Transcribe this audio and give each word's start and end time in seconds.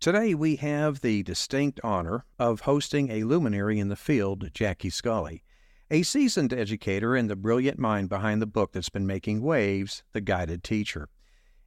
Today, 0.00 0.34
we 0.34 0.56
have 0.56 1.02
the 1.02 1.22
distinct 1.22 1.78
honor 1.84 2.24
of 2.38 2.60
hosting 2.60 3.10
a 3.10 3.24
luminary 3.24 3.78
in 3.78 3.88
the 3.88 3.96
field, 3.96 4.48
Jackie 4.54 4.88
Scully, 4.88 5.42
a 5.90 6.04
seasoned 6.04 6.54
educator 6.54 7.14
and 7.14 7.28
the 7.28 7.36
brilliant 7.36 7.78
mind 7.78 8.08
behind 8.08 8.40
the 8.40 8.46
book 8.46 8.72
that's 8.72 8.88
been 8.88 9.06
making 9.06 9.42
waves, 9.42 10.02
The 10.14 10.22
Guided 10.22 10.64
Teacher. 10.64 11.10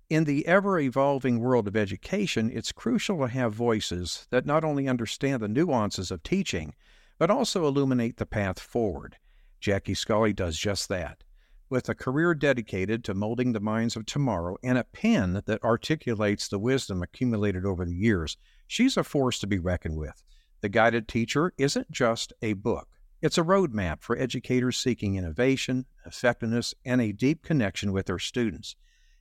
In 0.09 0.23
the 0.23 0.47
ever 0.47 0.79
evolving 0.79 1.41
world 1.41 1.67
of 1.67 1.75
education, 1.75 2.49
it's 2.51 2.71
crucial 2.71 3.19
to 3.19 3.27
have 3.27 3.53
voices 3.53 4.25
that 4.31 4.47
not 4.47 4.63
only 4.63 4.87
understand 4.87 5.43
the 5.43 5.47
nuances 5.47 6.09
of 6.09 6.23
teaching, 6.23 6.73
but 7.19 7.29
also 7.29 7.67
illuminate 7.67 8.17
the 8.17 8.25
path 8.25 8.59
forward. 8.59 9.17
Jackie 9.59 9.93
Scully 9.93 10.33
does 10.33 10.57
just 10.57 10.89
that. 10.89 11.23
With 11.69 11.89
a 11.89 11.95
career 11.95 12.33
dedicated 12.35 13.03
to 13.05 13.13
molding 13.13 13.53
the 13.53 13.59
minds 13.59 13.95
of 13.95 14.05
tomorrow 14.05 14.57
and 14.63 14.77
a 14.77 14.83
pen 14.83 15.41
that 15.45 15.63
articulates 15.63 16.47
the 16.47 16.59
wisdom 16.59 17.01
accumulated 17.01 17.65
over 17.65 17.85
the 17.85 17.95
years, 17.95 18.37
she's 18.67 18.97
a 18.97 19.03
force 19.03 19.39
to 19.39 19.47
be 19.47 19.59
reckoned 19.59 19.97
with. 19.97 20.23
The 20.61 20.69
Guided 20.69 21.07
Teacher 21.07 21.53
isn't 21.57 21.91
just 21.91 22.33
a 22.41 22.53
book, 22.53 22.87
it's 23.23 23.37
a 23.37 23.43
roadmap 23.43 24.01
for 24.01 24.17
educators 24.17 24.75
seeking 24.75 25.15
innovation, 25.15 25.85
effectiveness, 26.05 26.75
and 26.83 26.99
a 26.99 27.13
deep 27.13 27.41
connection 27.41 27.93
with 27.93 28.07
their 28.07 28.19
students. 28.19 28.75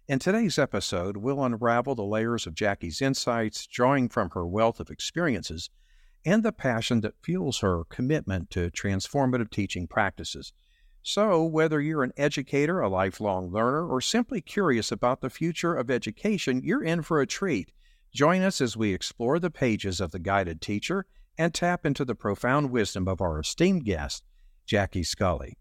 In 0.09 0.19
today's 0.19 0.59
episode, 0.59 1.17
we'll 1.17 1.45
unravel 1.45 1.95
the 1.95 2.03
layers 2.03 2.45
of 2.45 2.56
Jackie's 2.56 3.01
insights, 3.01 3.65
drawing 3.65 4.09
from 4.09 4.31
her 4.31 4.45
wealth 4.45 4.81
of 4.81 4.91
experiences 4.91 5.70
and 6.25 6.43
the 6.43 6.51
passion 6.51 7.01
that 7.03 7.23
fuels 7.23 7.61
her 7.61 7.84
commitment 7.84 8.51
to 8.51 8.73
transformative 8.73 9.51
teaching 9.51 9.87
practices. 9.87 10.53
So, 11.05 11.42
whether 11.42 11.80
you're 11.80 12.05
an 12.05 12.12
educator, 12.16 12.80
a 12.80 12.88
lifelong 12.88 13.51
learner, 13.51 13.84
or 13.84 14.01
simply 14.01 14.41
curious 14.41 14.92
about 14.92 15.20
the 15.20 15.30
future 15.30 15.75
of 15.75 15.91
education, 15.91 16.62
you're 16.62 16.84
in 16.84 17.02
for 17.02 17.20
a 17.20 17.27
treat. 17.27 17.73
Join 18.15 18.42
us 18.42 18.61
as 18.61 18.77
we 18.77 18.95
explore 18.95 19.41
the 19.41 19.51
pages 19.51 20.01
of 20.01 20.12
The 20.12 20.20
Guided 20.20 20.61
Teacher 20.61 21.06
and 21.37 21.52
tap 21.52 21.84
into 21.84 22.05
the 22.05 22.15
profound 22.15 22.70
wisdom 22.70 23.09
of 23.09 23.20
our 23.20 23.41
esteemed 23.41 23.84
guest, 23.84 24.22
Jackie 24.64 25.03
Scully. 25.03 25.59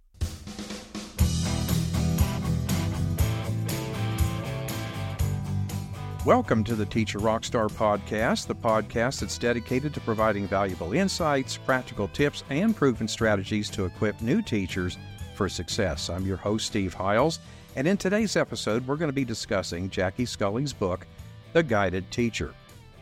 Welcome 6.23 6.64
to 6.66 6.76
the 6.76 6.86
Teacher 6.86 7.17
Rockstar 7.17 7.67
Podcast, 7.72 8.45
the 8.45 8.53
podcast 8.53 9.22
that's 9.22 9.39
dedicated 9.39 9.92
to 9.95 10.02
providing 10.02 10.48
valuable 10.48 10.94
insights, 10.94 11.58
practical 11.58 12.08
tips, 12.09 12.44
and 12.52 12.76
proven 12.76 13.08
strategies 13.08 13.72
to 13.72 13.86
equip 13.86 14.22
new 14.22 14.44
teachers 14.44 15.00
for 15.36 15.50
success. 15.50 16.10
I'm 16.10 16.26
your 16.26 16.38
host, 16.38 16.68
Steve 16.68 16.94
Hiles, 16.94 17.40
and 17.76 17.88
in 17.88 17.98
today's 17.98 18.36
episode, 18.36 18.86
we're 18.86 18.98
going 18.98 19.10
to 19.10 19.14
be 19.14 19.26
discussing 19.26 19.90
Jackie 19.90 20.26
Scully's 20.26 20.73
book, 20.73 21.08
The 21.54 21.64
Guided 21.64 22.10
Teacher. 22.12 22.54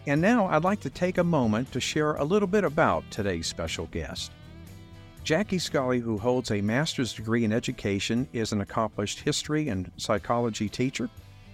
And 0.08 0.21
now 0.21 0.47
I'd 0.47 0.63
like 0.63 0.80
to 0.81 0.89
take 0.89 1.17
a 1.17 1.23
moment 1.23 1.71
to 1.71 1.80
share 1.80 2.16
a 2.16 2.23
little 2.23 2.47
bit 2.47 2.63
about 2.63 3.03
today's 3.11 3.47
special 3.47 3.88
guest. 3.88 4.31
Jackie 5.23 5.59
Scully, 5.59 5.99
who 5.99 6.17
holds 6.17 6.52
a 6.52 6.61
master's 6.61 7.13
degree 7.13 7.44
in 7.44 7.52
education, 7.52 8.27
is 8.33 8.52
an 8.52 8.61
accomplished 8.61 9.19
history 9.19 9.69
and 9.69 9.91
psychology 9.97 10.69
teacher 10.69 11.09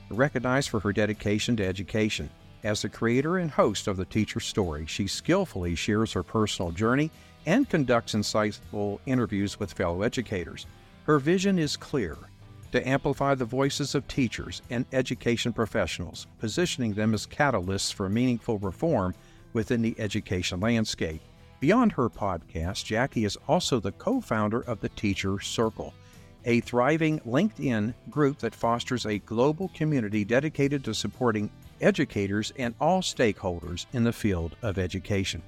recognized 0.09 0.69
for 0.69 0.79
her 0.79 0.93
dedication 0.93 1.55
to 1.57 1.65
education. 1.65 2.29
As 2.63 2.81
the 2.81 2.89
creator 2.89 3.37
and 3.37 3.51
host 3.51 3.87
of 3.87 3.97
The 3.97 4.05
Teacher 4.05 4.39
Story, 4.39 4.85
she 4.85 5.07
skillfully 5.07 5.75
shares 5.75 6.13
her 6.13 6.23
personal 6.23 6.71
journey 6.71 7.11
and 7.45 7.69
conducts 7.69 8.13
insightful 8.13 8.99
interviews 9.05 9.59
with 9.59 9.73
fellow 9.73 10.01
educators. 10.01 10.65
Her 11.03 11.19
vision 11.19 11.59
is 11.59 11.77
clear 11.77 12.17
to 12.71 12.87
amplify 12.87 13.35
the 13.35 13.45
voices 13.45 13.95
of 13.95 14.07
teachers 14.07 14.61
and 14.69 14.85
education 14.91 15.53
professionals, 15.53 16.27
positioning 16.39 16.93
them 16.93 17.13
as 17.13 17.27
catalysts 17.27 17.93
for 17.93 18.09
meaningful 18.09 18.57
reform 18.59 19.13
within 19.53 19.81
the 19.81 19.95
education 19.99 20.59
landscape. 20.59 21.21
Beyond 21.59 21.91
her 21.93 22.09
podcast, 22.09 22.85
Jackie 22.85 23.25
is 23.25 23.37
also 23.47 23.79
the 23.79 23.93
co 23.93 24.19
founder 24.19 24.61
of 24.61 24.81
the 24.81 24.89
Teacher 24.89 25.39
Circle 25.39 25.93
a 26.45 26.61
thriving 26.61 27.19
LinkedIn 27.21 27.93
group 28.09 28.37
that 28.39 28.55
fosters 28.55 29.05
a 29.05 29.19
global 29.19 29.69
community 29.73 30.23
dedicated 30.23 30.83
to 30.83 30.93
supporting 30.93 31.49
educators 31.81 32.53
and 32.57 32.73
all 32.79 33.01
stakeholders 33.01 33.85
in 33.93 34.03
the 34.03 34.13
field 34.13 34.55
of 34.61 34.77
education. 34.77 35.41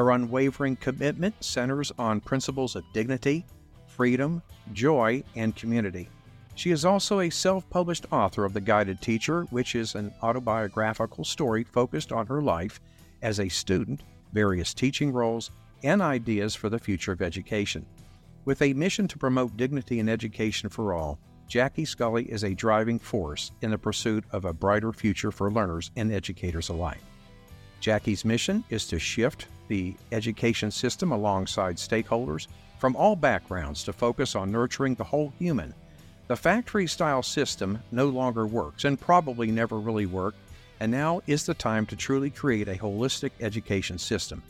Her 0.00 0.12
unwavering 0.12 0.76
commitment 0.76 1.34
centers 1.44 1.92
on 1.98 2.22
principles 2.22 2.74
of 2.74 2.90
dignity, 2.94 3.44
freedom, 3.86 4.40
joy, 4.72 5.22
and 5.36 5.54
community. 5.54 6.08
She 6.54 6.70
is 6.70 6.86
also 6.86 7.20
a 7.20 7.28
self 7.28 7.68
published 7.68 8.06
author 8.10 8.46
of 8.46 8.54
The 8.54 8.62
Guided 8.62 9.02
Teacher, 9.02 9.42
which 9.50 9.74
is 9.74 9.94
an 9.94 10.10
autobiographical 10.22 11.24
story 11.24 11.64
focused 11.64 12.12
on 12.12 12.26
her 12.28 12.40
life 12.40 12.80
as 13.20 13.40
a 13.40 13.50
student, 13.50 14.00
various 14.32 14.72
teaching 14.72 15.12
roles, 15.12 15.50
and 15.82 16.00
ideas 16.00 16.54
for 16.54 16.70
the 16.70 16.78
future 16.78 17.12
of 17.12 17.20
education. 17.20 17.84
With 18.46 18.62
a 18.62 18.72
mission 18.72 19.06
to 19.06 19.18
promote 19.18 19.58
dignity 19.58 20.00
and 20.00 20.08
education 20.08 20.70
for 20.70 20.94
all, 20.94 21.18
Jackie 21.46 21.84
Scully 21.84 22.24
is 22.24 22.42
a 22.42 22.54
driving 22.54 22.98
force 22.98 23.52
in 23.60 23.70
the 23.70 23.76
pursuit 23.76 24.24
of 24.32 24.46
a 24.46 24.54
brighter 24.54 24.94
future 24.94 25.30
for 25.30 25.52
learners 25.52 25.90
and 25.94 26.10
educators 26.10 26.70
alike. 26.70 27.02
Jackie's 27.80 28.24
mission 28.24 28.64
is 28.70 28.86
to 28.86 28.98
shift 28.98 29.46
the 29.70 29.94
education 30.10 30.68
system 30.68 31.12
alongside 31.12 31.76
stakeholders 31.76 32.48
from 32.80 32.96
all 32.96 33.14
backgrounds 33.14 33.84
to 33.84 33.92
focus 33.92 34.34
on 34.34 34.50
nurturing 34.50 34.96
the 34.96 35.04
whole 35.04 35.32
human. 35.38 35.72
The 36.26 36.36
factory 36.36 36.88
style 36.88 37.22
system 37.22 37.80
no 37.92 38.08
longer 38.08 38.48
works 38.48 38.84
and 38.84 39.00
probably 39.00 39.52
never 39.52 39.78
really 39.78 40.06
worked, 40.06 40.38
and 40.80 40.90
now 40.90 41.20
is 41.28 41.46
the 41.46 41.54
time 41.54 41.86
to 41.86 41.94
truly 41.94 42.30
create 42.30 42.66
a 42.66 42.74
holistic 42.74 43.30
education 43.40 43.96
system. 43.96 44.42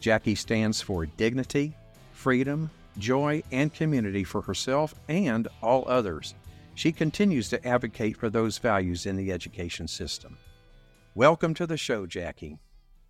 Jackie 0.00 0.34
stands 0.34 0.82
for 0.82 1.06
dignity, 1.06 1.72
freedom, 2.12 2.68
joy, 2.98 3.44
and 3.52 3.72
community 3.72 4.24
for 4.24 4.40
herself 4.40 4.96
and 5.06 5.46
all 5.62 5.84
others. 5.86 6.34
She 6.74 6.90
continues 6.90 7.48
to 7.50 7.64
advocate 7.64 8.16
for 8.16 8.30
those 8.30 8.58
values 8.58 9.06
in 9.06 9.14
the 9.14 9.30
education 9.30 9.86
system. 9.86 10.36
Welcome 11.14 11.54
to 11.54 11.68
the 11.68 11.76
show, 11.76 12.04
Jackie. 12.04 12.58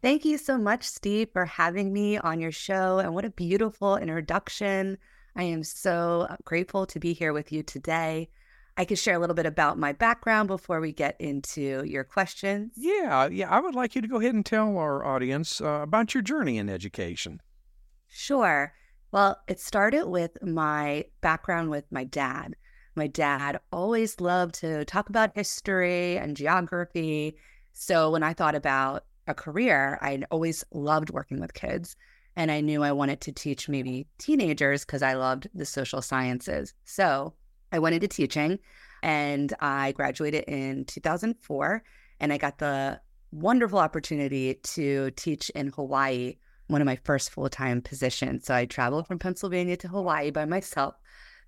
Thank 0.03 0.25
you 0.25 0.39
so 0.39 0.59
much, 0.59 0.85
Steve, 0.85 1.31
for 1.33 1.47
having 1.47 1.93
me 1.93 2.19
on 2.19 2.41
your 2.41 2.53
show. 2.53 2.99
And 2.99 3.15
what 3.15 3.25
a 3.25 3.31
beautiful 3.31 3.97
introduction. 3.97 4.99
I 5.35 5.45
am 5.45 5.63
so 5.65 6.29
grateful 6.45 6.87
to 6.87 7.01
be 7.01 7.13
here 7.13 7.33
with 7.33 7.51
you 7.51 7.63
today. 7.63 8.29
I 8.77 8.85
could 8.85 8.99
share 8.99 9.17
a 9.17 9.19
little 9.19 9.35
bit 9.35 9.47
about 9.47 9.79
my 9.79 9.93
background 9.93 10.49
before 10.49 10.81
we 10.81 10.93
get 10.93 11.19
into 11.19 11.83
your 11.85 12.05
questions. 12.05 12.73
Yeah, 12.77 13.27
yeah. 13.29 13.51
I 13.51 13.59
would 13.59 13.75
like 13.75 13.95
you 13.95 14.03
to 14.03 14.09
go 14.09 14.19
ahead 14.19 14.35
and 14.35 14.45
tell 14.45 14.77
our 14.77 15.05
audience 15.05 15.63
uh, 15.63 15.81
about 15.83 16.13
your 16.13 16.23
journey 16.23 16.59
in 16.59 16.69
education. 16.69 17.41
Sure. 18.07 18.75
Well, 19.13 19.41
it 19.49 19.61
started 19.61 20.07
with 20.09 20.43
my 20.43 21.07
background 21.23 21.71
with 21.71 21.85
my 21.91 22.05
dad. 22.05 22.55
My 22.95 23.07
dad 23.07 23.61
always 23.73 24.21
loved 24.21 24.57
to 24.57 24.85
talk 24.85 25.09
about 25.09 25.35
history 25.35 26.19
and 26.19 26.37
geography. 26.37 27.37
So 27.73 28.11
when 28.11 28.23
I 28.23 28.35
thought 28.35 28.55
about 28.55 29.05
a 29.27 29.35
career, 29.35 29.99
I 30.01 30.23
always 30.31 30.65
loved 30.73 31.11
working 31.11 31.41
with 31.41 31.55
kids. 31.55 31.97
And 32.37 32.51
I 32.51 32.61
knew 32.61 32.83
I 32.83 32.93
wanted 32.93 33.21
to 33.23 33.33
teach 33.33 33.69
maybe 33.69 34.07
teenagers 34.19 34.85
because 34.85 35.03
I 35.03 35.15
loved 35.15 35.49
the 35.55 35.65
social 35.65 36.03
sciences. 36.03 36.75
So 36.85 37.33
I 37.73 37.79
went 37.79 37.95
into 37.95 38.09
teaching 38.09 38.59
and 39.03 39.55
I 39.61 39.93
graduated 39.93 40.45
in 40.45 40.85
2004. 40.85 41.83
And 42.21 42.33
I 42.33 42.39
got 42.39 42.59
the 42.59 43.01
wonderful 43.33 43.79
opportunity 43.79 44.55
to 44.55 45.11
teach 45.13 45.51
in 45.51 45.69
Hawaii 45.69 46.37
one 46.69 46.81
of 46.81 46.87
my 46.87 46.97
first 47.05 47.31
full 47.31 47.49
time 47.49 47.81
positions. 47.81 48.47
So 48.47 48.55
I 48.55 48.67
traveled 48.67 49.07
from 49.07 49.19
Pennsylvania 49.19 49.77
to 49.79 49.89
Hawaii 49.89 50.31
by 50.31 50.45
myself, 50.45 50.95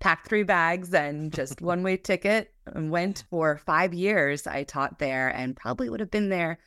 packed 0.00 0.28
three 0.28 0.42
bags 0.42 0.94
and 0.94 1.32
just 1.32 1.60
one 1.60 1.82
way 1.82 1.96
ticket, 1.96 2.52
and 2.66 2.90
went 2.90 3.24
for 3.30 3.58
five 3.58 3.92
years. 3.92 4.46
I 4.46 4.62
taught 4.62 4.98
there 4.98 5.28
and 5.28 5.56
probably 5.56 5.88
would 5.90 6.00
have 6.00 6.10
been 6.10 6.28
there 6.28 6.58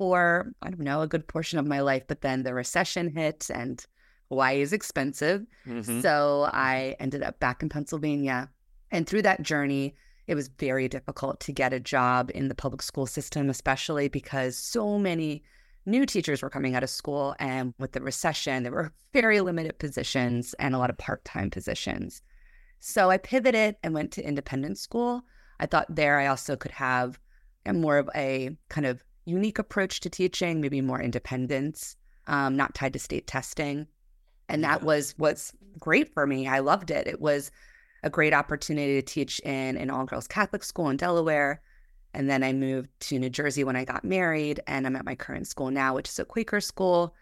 for, 0.00 0.50
I 0.62 0.70
don't 0.70 0.80
know, 0.80 1.02
a 1.02 1.06
good 1.06 1.28
portion 1.28 1.58
of 1.58 1.66
my 1.66 1.80
life. 1.80 2.04
But 2.08 2.22
then 2.22 2.42
the 2.42 2.54
recession 2.54 3.14
hit 3.14 3.50
and 3.52 3.84
Hawaii 4.30 4.62
is 4.62 4.72
expensive. 4.72 5.44
Mm-hmm. 5.66 6.00
So 6.00 6.48
I 6.54 6.96
ended 6.98 7.22
up 7.22 7.38
back 7.38 7.62
in 7.62 7.68
Pennsylvania. 7.68 8.48
And 8.90 9.06
through 9.06 9.20
that 9.22 9.42
journey, 9.42 9.94
it 10.26 10.36
was 10.36 10.48
very 10.48 10.88
difficult 10.88 11.38
to 11.40 11.52
get 11.52 11.74
a 11.74 11.80
job 11.80 12.30
in 12.34 12.48
the 12.48 12.54
public 12.54 12.80
school 12.80 13.04
system, 13.04 13.50
especially 13.50 14.08
because 14.08 14.56
so 14.56 14.98
many 14.98 15.42
new 15.84 16.06
teachers 16.06 16.40
were 16.40 16.48
coming 16.48 16.74
out 16.74 16.82
of 16.82 16.88
school. 16.88 17.34
And 17.38 17.74
with 17.78 17.92
the 17.92 18.00
recession, 18.00 18.62
there 18.62 18.72
were 18.72 18.94
very 19.12 19.42
limited 19.42 19.78
positions 19.78 20.54
and 20.54 20.74
a 20.74 20.78
lot 20.78 20.88
of 20.88 20.96
part 20.96 21.26
time 21.26 21.50
positions. 21.50 22.22
So 22.78 23.10
I 23.10 23.18
pivoted 23.18 23.76
and 23.82 23.92
went 23.92 24.12
to 24.12 24.26
independent 24.26 24.78
school. 24.78 25.24
I 25.58 25.66
thought 25.66 25.94
there 25.94 26.18
I 26.18 26.28
also 26.28 26.56
could 26.56 26.72
have 26.72 27.20
a 27.66 27.74
more 27.74 27.98
of 27.98 28.08
a 28.14 28.56
kind 28.70 28.86
of 28.86 29.04
unique 29.24 29.58
approach 29.58 30.00
to 30.00 30.10
teaching, 30.10 30.60
maybe 30.60 30.80
more 30.80 31.00
independence, 31.00 31.96
um, 32.26 32.56
not 32.56 32.74
tied 32.74 32.92
to 32.92 32.98
state 32.98 33.26
testing. 33.26 33.86
And 34.48 34.64
that 34.64 34.82
was 34.82 35.14
what's 35.16 35.52
great 35.78 36.12
for 36.12 36.26
me. 36.26 36.48
I 36.48 36.58
loved 36.60 36.90
it. 36.90 37.06
It 37.06 37.20
was 37.20 37.50
a 38.02 38.10
great 38.10 38.34
opportunity 38.34 38.94
to 38.94 39.02
teach 39.02 39.40
in 39.40 39.76
an 39.76 39.90
all 39.90 40.04
girls 40.04 40.26
Catholic 40.26 40.64
school 40.64 40.88
in 40.88 40.96
Delaware 40.96 41.60
And 42.14 42.28
then 42.28 42.42
I 42.42 42.52
moved 42.52 42.88
to 43.00 43.18
New 43.18 43.30
Jersey 43.30 43.64
when 43.64 43.76
I 43.76 43.84
got 43.84 44.04
married, 44.04 44.60
and 44.66 44.86
I'm 44.86 44.96
at 44.96 45.04
my 45.04 45.14
current 45.14 45.46
school 45.46 45.70
now, 45.70 45.94
which 45.94 46.08
is 46.08 46.18
a 46.18 46.24
Quaker 46.24 46.60
school, 46.60 47.14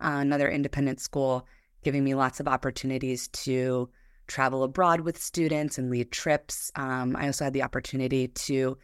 uh, 0.00 0.18
another 0.20 0.50
independent 0.50 1.00
school, 1.00 1.46
giving 1.84 2.02
me 2.02 2.14
lots 2.14 2.40
of 2.40 2.48
opportunities 2.48 3.28
to 3.28 3.88
travel 4.26 4.62
abroad 4.64 5.00
with 5.00 5.22
students 5.22 5.78
and 5.78 5.90
lead 5.90 6.10
trips. 6.10 6.72
Um, 6.74 7.14
I 7.16 7.26
also 7.26 7.44
had 7.44 7.52
the 7.52 7.62
opportunity 7.62 8.28
to 8.28 8.78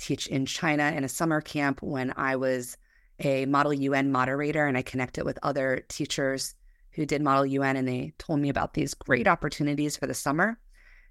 teach 0.00 0.26
in 0.26 0.46
China 0.46 0.92
in 0.96 1.04
a 1.04 1.08
summer 1.08 1.40
camp 1.40 1.82
when 1.82 2.12
I 2.16 2.36
was 2.36 2.76
a 3.20 3.46
Model 3.46 3.74
UN 3.74 4.10
moderator, 4.10 4.66
and 4.66 4.76
I 4.76 4.82
connected 4.82 5.24
with 5.24 5.38
other 5.42 5.84
teachers 5.88 6.54
who 6.92 7.06
did 7.06 7.22
Model 7.22 7.46
UN, 7.46 7.76
and 7.76 7.86
they 7.86 8.12
told 8.18 8.40
me 8.40 8.48
about 8.48 8.74
these 8.74 8.94
great 8.94 9.28
opportunities 9.28 9.96
for 9.96 10.06
the 10.06 10.14
summer. 10.14 10.58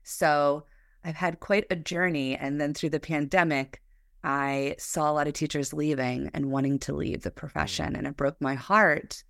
So 0.03 0.65
I've 1.03 1.15
had 1.15 1.39
quite 1.39 1.65
a 1.69 1.75
journey. 1.75 2.35
And 2.35 2.59
then 2.59 2.73
through 2.73 2.89
the 2.89 2.99
pandemic, 2.99 3.81
I 4.23 4.75
saw 4.77 5.09
a 5.09 5.13
lot 5.13 5.27
of 5.27 5.33
teachers 5.33 5.73
leaving 5.73 6.29
and 6.33 6.51
wanting 6.51 6.79
to 6.79 6.93
leave 6.93 7.21
the 7.21 7.31
mm. 7.31 7.35
profession, 7.35 7.95
and 7.95 8.05
it 8.07 8.17
broke 8.17 8.39
my 8.41 8.55
heart. 8.55 9.23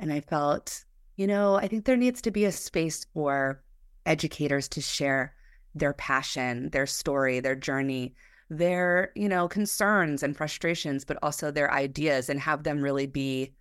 And 0.00 0.12
I 0.12 0.20
felt, 0.20 0.84
you 1.16 1.26
know, 1.26 1.56
I 1.56 1.68
think 1.68 1.84
there 1.84 1.96
needs 1.96 2.22
to 2.22 2.30
be 2.30 2.44
a 2.44 2.52
space 2.52 3.04
for 3.12 3.62
educators 4.06 4.68
to 4.68 4.80
share 4.80 5.34
their 5.74 5.92
passion, 5.92 6.70
their 6.70 6.86
story, 6.86 7.40
their 7.40 7.56
journey, 7.56 8.14
their, 8.58 9.12
you 9.14 9.28
know, 9.28 9.48
concerns 9.48 10.22
and 10.22 10.36
frustrations, 10.36 11.04
but 11.04 11.18
also 11.22 11.50
their 11.50 11.72
ideas 11.72 12.28
and 12.28 12.40
have 12.40 12.62
them 12.62 12.80
really 12.80 13.06
be 13.06 13.52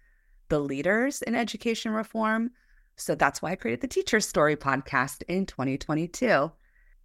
the 0.49 0.59
leaders 0.59 1.21
in 1.23 1.35
education 1.35 1.91
reform. 1.91 2.51
So 2.95 3.15
that's 3.15 3.41
why 3.41 3.51
I 3.51 3.55
created 3.55 3.81
the 3.81 3.87
Teacher 3.87 4.19
Story 4.19 4.55
podcast 4.55 5.23
in 5.27 5.45
2022. 5.45 6.51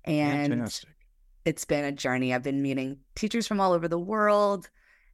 And 0.05 0.53
Fantastic. 0.53 0.91
it's 1.45 1.65
been 1.65 1.85
a 1.85 1.93
journey. 1.93 2.35
I've 2.35 2.43
been 2.43 2.63
meeting 2.63 2.99
teachers 3.15 3.47
from 3.47 3.61
all 3.61 3.73
over 3.73 3.89
the 3.89 3.99
world, 3.99 4.69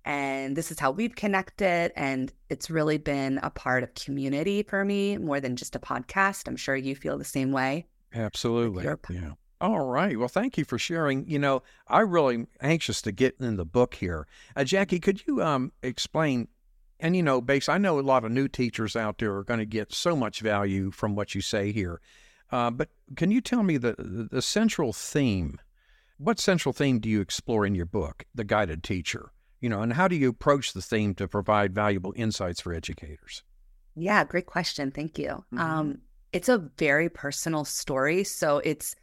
and 0.05 0.57
this 0.57 0.71
is 0.71 0.79
how 0.79 0.91
we've 0.91 1.15
connected. 1.15 1.93
And 1.97 2.33
it's 2.51 2.71
really 2.71 2.99
been 2.99 3.39
a 3.43 3.51
part 3.51 3.83
of 3.83 3.95
community 3.95 4.63
for 4.63 4.85
me 4.85 5.17
more 5.17 5.41
than 5.41 5.57
just 5.57 5.77
a 5.77 5.79
podcast. 5.81 6.49
I'm 6.49 6.57
sure 6.57 6.77
you 6.77 6.95
feel 6.95 7.19
the 7.19 7.25
same 7.25 7.53
way. 7.53 7.87
Absolutely. 8.13 8.85
Yeah. 8.85 9.33
All 9.65 9.81
right. 9.81 10.19
Well, 10.19 10.29
thank 10.29 10.59
you 10.59 10.65
for 10.67 10.79
sharing. 10.79 11.27
You 11.27 11.39
know, 11.39 11.63
I'm 11.89 12.11
really 12.11 12.47
anxious 12.61 13.01
to 13.01 13.13
get 13.13 13.37
in 13.41 13.57
the 13.57 13.65
book 13.65 13.95
here. 13.95 14.27
Uh, 14.55 14.63
Jackie, 14.63 15.01
could 15.01 15.27
you 15.27 15.43
um, 15.43 15.73
explain? 15.83 16.49
And, 17.01 17.17
you 17.17 17.23
know, 17.23 17.41
base, 17.41 17.67
I 17.71 17.79
know 17.79 17.99
a 17.99 18.03
lot 18.03 18.27
of 18.27 18.31
new 18.31 18.47
teachers 18.47 18.95
out 18.95 19.17
there 19.17 19.35
are 19.35 19.43
going 19.43 19.61
to 19.61 19.65
get 19.65 19.91
so 19.91 20.15
much 20.15 20.41
value 20.41 20.91
from 20.91 21.15
what 21.15 21.35
you 21.35 21.41
say 21.41 21.73
here. 21.73 22.03
Uh, 22.53 22.71
but 22.71 22.91
can 23.17 23.31
you 23.31 23.41
tell 23.41 23.63
me 23.63 23.79
the, 23.79 24.29
the 24.31 24.43
central 24.43 24.93
theme? 24.93 25.59
What 26.19 26.39
central 26.39 26.75
theme 26.75 26.99
do 26.99 27.09
you 27.09 27.23
explore 27.23 27.65
in 27.65 27.75
your 27.75 27.87
book, 27.87 28.25
The 28.35 28.45
Guided 28.45 28.83
Teacher? 28.83 29.33
You 29.63 29.71
know, 29.71 29.81
and 29.81 29.95
how 29.95 30.09
do 30.09 30.17
you 30.17 30.29
approach 30.29 30.75
the 30.75 30.83
theme 30.83 31.15
to 31.15 31.27
provide 31.27 31.75
valuable 31.75 32.13
insights 32.17 32.61
for 32.61 32.75
educators? 32.75 33.43
Yeah, 33.97 34.25
great 34.25 34.45
question. 34.45 34.91
Thank 34.91 35.19
you. 35.19 35.43
Mm-hmm. 35.55 35.59
Um, 35.59 35.99
it's 36.35 36.51
a 36.51 36.59
very 36.77 37.09
personal 37.09 37.65
story. 37.65 38.25
So 38.25 38.59
it's 38.59 38.95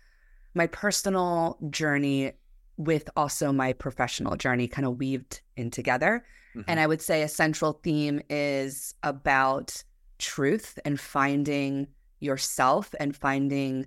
my 0.54 0.68
personal 0.68 1.58
journey 1.70 2.34
with 2.78 3.10
also 3.16 3.52
my 3.52 3.74
professional 3.74 4.36
journey 4.36 4.68
kind 4.68 4.88
of 4.88 4.98
weaved 4.98 5.42
in 5.56 5.70
together. 5.72 6.26
Mm-hmm. 6.56 6.70
And 6.70 6.80
I 6.80 6.88
would 6.88 7.02
say 7.02 7.22
a 7.22 7.28
central 7.28 7.74
theme 7.84 8.22
is 8.30 8.94
about 9.04 9.84
truth 10.18 10.80
and 10.86 11.00
finding 11.00 11.88
yourself 12.20 12.94
and 13.00 13.16
finding 13.16 13.86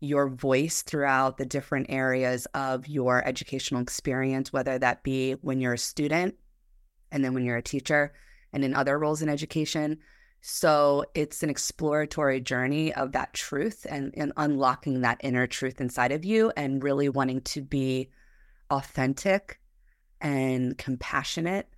your 0.00 0.28
voice 0.28 0.82
throughout 0.82 1.38
the 1.38 1.46
different 1.46 1.86
areas 1.88 2.46
of 2.54 2.86
your 2.86 3.26
educational 3.26 3.80
experience, 3.80 4.52
whether 4.52 4.78
that 4.78 5.02
be 5.02 5.32
when 5.42 5.60
you're 5.60 5.74
a 5.74 5.78
student 5.78 6.36
and 7.10 7.24
then 7.24 7.34
when 7.34 7.44
you're 7.44 7.56
a 7.56 7.62
teacher 7.62 8.12
and 8.52 8.64
in 8.64 8.74
other 8.74 8.98
roles 8.98 9.22
in 9.22 9.28
education. 9.28 9.98
So 10.40 11.04
it's 11.14 11.42
an 11.42 11.50
exploratory 11.50 12.40
journey 12.40 12.94
of 12.94 13.12
that 13.12 13.34
truth 13.34 13.86
and, 13.88 14.14
and 14.16 14.32
unlocking 14.36 15.00
that 15.00 15.20
inner 15.22 15.46
truth 15.46 15.80
inside 15.80 16.12
of 16.12 16.24
you 16.24 16.52
and 16.56 16.82
really 16.82 17.08
wanting 17.08 17.40
to 17.42 17.60
be 17.60 18.10
authentic 18.70 19.60
and 20.20 20.78
compassionate. 20.78 21.68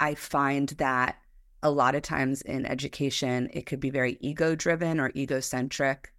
I 0.00 0.14
find 0.14 0.68
that 0.78 1.16
a 1.62 1.70
lot 1.70 1.96
of 1.96 2.02
times 2.02 2.42
in 2.42 2.64
education, 2.66 3.50
it 3.52 3.66
could 3.66 3.80
be 3.80 3.90
very 3.90 4.16
ego 4.20 4.54
driven 4.54 5.00
or 5.00 5.10
egocentric. 5.16 6.12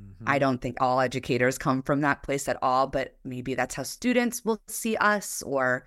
Mm-hmm. 0.00 0.24
I 0.26 0.38
don't 0.38 0.60
think 0.60 0.76
all 0.80 1.00
educators 1.00 1.56
come 1.56 1.82
from 1.82 2.02
that 2.02 2.22
place 2.22 2.46
at 2.46 2.58
all, 2.60 2.86
but 2.86 3.16
maybe 3.24 3.54
that's 3.54 3.74
how 3.74 3.84
students 3.84 4.44
will 4.44 4.60
see 4.68 4.96
us, 4.96 5.42
or 5.42 5.86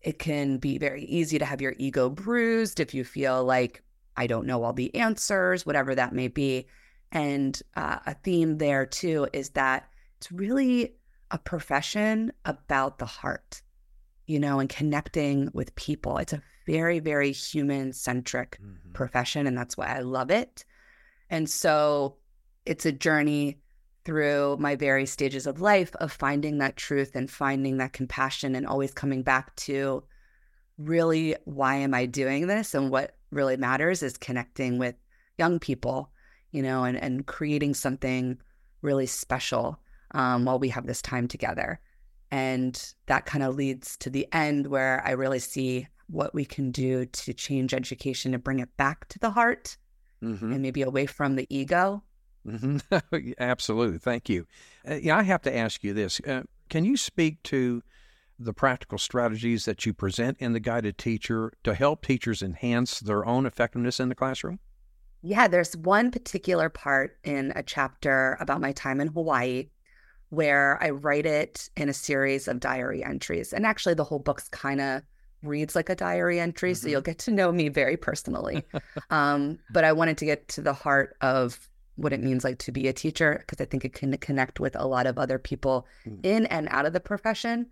it 0.00 0.18
can 0.18 0.58
be 0.58 0.78
very 0.78 1.04
easy 1.04 1.38
to 1.38 1.44
have 1.44 1.62
your 1.62 1.74
ego 1.78 2.10
bruised 2.10 2.80
if 2.80 2.92
you 2.92 3.04
feel 3.04 3.44
like 3.44 3.84
I 4.16 4.26
don't 4.26 4.46
know 4.46 4.62
all 4.62 4.72
the 4.72 4.94
answers, 4.94 5.66
whatever 5.66 5.94
that 5.94 6.14
may 6.14 6.28
be. 6.28 6.66
And 7.10 7.60
uh, 7.76 7.98
a 8.06 8.14
theme 8.14 8.58
there 8.58 8.86
too 8.86 9.28
is 9.32 9.50
that 9.50 9.88
it's 10.18 10.32
really 10.32 10.94
a 11.30 11.38
profession 11.38 12.32
about 12.44 12.98
the 12.98 13.06
heart, 13.06 13.62
you 14.26 14.38
know, 14.38 14.60
and 14.60 14.68
connecting 14.68 15.50
with 15.52 15.74
people. 15.74 16.18
It's 16.18 16.32
a 16.32 16.42
very, 16.66 17.00
very 17.00 17.32
human 17.32 17.92
centric 17.92 18.58
mm-hmm. 18.62 18.92
profession. 18.92 19.46
And 19.46 19.56
that's 19.56 19.76
why 19.76 19.88
I 19.88 20.00
love 20.00 20.30
it. 20.30 20.64
And 21.30 21.48
so 21.48 22.16
it's 22.66 22.86
a 22.86 22.92
journey 22.92 23.58
through 24.04 24.56
my 24.58 24.76
various 24.76 25.10
stages 25.10 25.46
of 25.46 25.60
life 25.60 25.94
of 25.96 26.12
finding 26.12 26.58
that 26.58 26.76
truth 26.76 27.12
and 27.14 27.30
finding 27.30 27.76
that 27.78 27.92
compassion 27.92 28.54
and 28.54 28.66
always 28.66 28.92
coming 28.92 29.22
back 29.22 29.54
to 29.56 30.02
really 30.78 31.36
why 31.44 31.76
am 31.76 31.94
I 31.94 32.06
doing 32.06 32.46
this? 32.46 32.74
And 32.74 32.90
what 32.90 33.14
really 33.32 33.56
matters 33.56 34.02
is 34.02 34.16
connecting 34.16 34.78
with 34.78 34.94
young 35.38 35.58
people, 35.58 36.10
you 36.50 36.62
know, 36.62 36.84
and, 36.84 36.96
and 36.96 37.26
creating 37.26 37.74
something 37.74 38.38
really 38.82 39.06
special 39.06 39.80
um, 40.12 40.44
while 40.44 40.58
we 40.58 40.68
have 40.68 40.86
this 40.86 41.02
time 41.02 41.26
together. 41.26 41.80
And 42.30 42.80
that 43.06 43.26
kind 43.26 43.44
of 43.44 43.56
leads 43.56 43.96
to 43.98 44.10
the 44.10 44.26
end 44.32 44.66
where 44.66 45.02
I 45.06 45.12
really 45.12 45.38
see 45.38 45.88
what 46.08 46.34
we 46.34 46.44
can 46.44 46.70
do 46.70 47.06
to 47.06 47.32
change 47.32 47.74
education 47.74 48.34
and 48.34 48.44
bring 48.44 48.60
it 48.60 48.76
back 48.76 49.08
to 49.08 49.18
the 49.18 49.30
heart 49.30 49.76
mm-hmm. 50.22 50.52
and 50.52 50.62
maybe 50.62 50.82
away 50.82 51.06
from 51.06 51.36
the 51.36 51.46
ego. 51.54 52.02
Mm-hmm. 52.46 53.32
Absolutely. 53.38 53.98
Thank 53.98 54.28
you. 54.28 54.46
Uh, 54.88 54.94
yeah, 54.94 55.16
I 55.16 55.22
have 55.22 55.42
to 55.42 55.56
ask 55.56 55.82
you 55.82 55.94
this. 55.94 56.20
Uh, 56.20 56.42
can 56.68 56.84
you 56.84 56.96
speak 56.96 57.42
to 57.44 57.82
the 58.38 58.52
practical 58.52 58.98
strategies 58.98 59.64
that 59.64 59.84
you 59.86 59.92
present 59.92 60.36
in 60.40 60.52
the 60.52 60.60
guided 60.60 60.98
teacher 60.98 61.52
to 61.64 61.74
help 61.74 62.04
teachers 62.04 62.42
enhance 62.42 63.00
their 63.00 63.24
own 63.26 63.46
effectiveness 63.46 64.00
in 64.00 64.08
the 64.08 64.14
classroom? 64.14 64.58
Yeah, 65.22 65.46
there's 65.46 65.76
one 65.76 66.10
particular 66.10 66.68
part 66.68 67.18
in 67.22 67.52
a 67.54 67.62
chapter 67.62 68.36
about 68.40 68.60
my 68.60 68.72
time 68.72 69.00
in 69.00 69.08
Hawaii 69.08 69.68
where 70.30 70.82
I 70.82 70.90
write 70.90 71.26
it 71.26 71.68
in 71.76 71.88
a 71.88 71.92
series 71.92 72.48
of 72.48 72.58
diary 72.58 73.04
entries. 73.04 73.52
And 73.52 73.66
actually, 73.66 73.94
the 73.94 74.04
whole 74.04 74.18
book's 74.18 74.48
kind 74.48 74.80
of 74.80 75.02
reads 75.42 75.76
like 75.76 75.90
a 75.90 75.94
diary 75.94 76.40
entry. 76.40 76.72
Mm-hmm. 76.72 76.82
So 76.82 76.88
you'll 76.88 77.02
get 77.02 77.18
to 77.20 77.30
know 77.30 77.52
me 77.52 77.68
very 77.68 77.96
personally. 77.96 78.64
um, 79.10 79.58
but 79.70 79.84
I 79.84 79.92
wanted 79.92 80.18
to 80.18 80.24
get 80.24 80.48
to 80.48 80.62
the 80.62 80.72
heart 80.72 81.16
of 81.20 81.68
what 81.96 82.12
it 82.12 82.22
means 82.22 82.44
like 82.44 82.58
to 82.58 82.72
be 82.72 82.88
a 82.88 82.92
teacher 82.92 83.44
because 83.46 83.62
I 83.62 83.68
think 83.68 83.84
it 83.84 83.92
can 83.92 84.16
connect 84.18 84.58
with 84.58 84.74
a 84.76 84.86
lot 84.86 85.06
of 85.06 85.18
other 85.18 85.38
people 85.38 85.86
mm. 86.06 86.24
in 86.24 86.46
and 86.46 86.68
out 86.70 86.86
of 86.86 86.92
the 86.92 87.00
profession. 87.00 87.66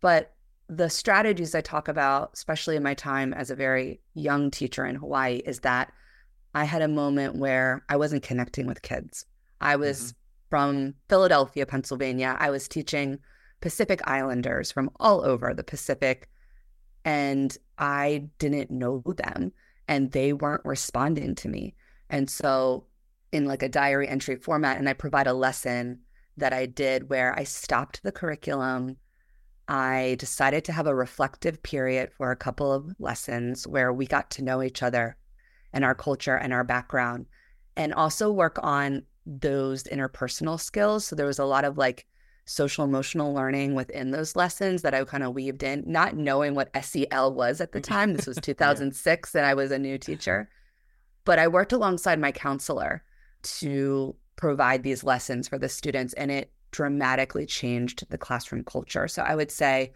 But 0.00 0.34
the 0.68 0.90
strategies 0.90 1.54
I 1.54 1.60
talk 1.60 1.88
about, 1.88 2.30
especially 2.34 2.76
in 2.76 2.82
my 2.82 2.94
time 2.94 3.32
as 3.32 3.50
a 3.50 3.56
very 3.56 4.00
young 4.14 4.50
teacher 4.50 4.84
in 4.84 4.96
Hawaii, 4.96 5.36
is 5.36 5.60
that 5.60 5.92
I 6.54 6.64
had 6.64 6.82
a 6.82 6.88
moment 6.88 7.36
where 7.36 7.84
I 7.88 7.96
wasn't 7.96 8.22
connecting 8.22 8.66
with 8.66 8.82
kids. 8.82 9.24
I 9.60 9.76
was 9.76 9.98
mm-hmm. 9.98 10.16
from 10.50 10.94
Philadelphia, 11.08 11.66
Pennsylvania. 11.66 12.36
I 12.38 12.50
was 12.50 12.68
teaching 12.68 13.18
Pacific 13.60 14.00
Islanders 14.04 14.70
from 14.70 14.90
all 15.00 15.24
over 15.24 15.54
the 15.54 15.64
Pacific, 15.64 16.28
and 17.04 17.56
I 17.78 18.28
didn't 18.38 18.70
know 18.70 19.02
them, 19.16 19.52
and 19.88 20.12
they 20.12 20.32
weren't 20.32 20.64
responding 20.64 21.34
to 21.36 21.48
me. 21.48 21.74
And 22.10 22.30
so, 22.30 22.84
in 23.32 23.46
like 23.46 23.62
a 23.62 23.68
diary 23.68 24.08
entry 24.08 24.36
format, 24.36 24.78
and 24.78 24.88
I 24.88 24.92
provide 24.92 25.26
a 25.26 25.32
lesson 25.32 26.00
that 26.36 26.52
I 26.52 26.66
did 26.66 27.10
where 27.10 27.36
I 27.38 27.44
stopped 27.44 28.02
the 28.02 28.12
curriculum 28.12 28.96
I 29.68 30.16
decided 30.18 30.64
to 30.64 30.72
have 30.72 30.86
a 30.86 30.94
reflective 30.94 31.62
period 31.62 32.10
for 32.16 32.30
a 32.30 32.36
couple 32.36 32.72
of 32.72 32.94
lessons 32.98 33.66
where 33.66 33.92
we 33.92 34.06
got 34.06 34.30
to 34.32 34.42
know 34.42 34.62
each 34.62 34.82
other 34.82 35.16
and 35.74 35.84
our 35.84 35.94
culture 35.94 36.36
and 36.36 36.52
our 36.52 36.64
background, 36.64 37.26
and 37.76 37.92
also 37.92 38.32
work 38.32 38.58
on 38.62 39.02
those 39.26 39.84
interpersonal 39.84 40.58
skills. 40.58 41.06
So 41.06 41.14
there 41.14 41.26
was 41.26 41.38
a 41.38 41.44
lot 41.44 41.66
of 41.66 41.76
like 41.76 42.06
social 42.46 42.82
emotional 42.82 43.34
learning 43.34 43.74
within 43.74 44.10
those 44.10 44.34
lessons 44.34 44.80
that 44.80 44.94
I 44.94 45.04
kind 45.04 45.22
of 45.22 45.34
weaved 45.34 45.62
in, 45.62 45.84
not 45.86 46.16
knowing 46.16 46.54
what 46.54 46.70
SEL 46.82 47.34
was 47.34 47.60
at 47.60 47.72
the 47.72 47.80
mm-hmm. 47.80 47.92
time. 47.92 48.14
This 48.14 48.26
was 48.26 48.38
2006 48.38 49.30
yeah. 49.34 49.38
and 49.38 49.46
I 49.46 49.52
was 49.52 49.70
a 49.70 49.78
new 49.78 49.98
teacher. 49.98 50.48
But 51.26 51.38
I 51.38 51.46
worked 51.46 51.74
alongside 51.74 52.18
my 52.18 52.32
counselor 52.32 53.04
to 53.42 54.16
provide 54.36 54.82
these 54.82 55.04
lessons 55.04 55.46
for 55.46 55.58
the 55.58 55.68
students, 55.68 56.14
and 56.14 56.30
it 56.30 56.50
dramatically 56.70 57.46
changed 57.46 58.08
the 58.10 58.18
classroom 58.18 58.64
culture. 58.64 59.08
So 59.08 59.22
I 59.22 59.34
would 59.34 59.50
say 59.50 59.92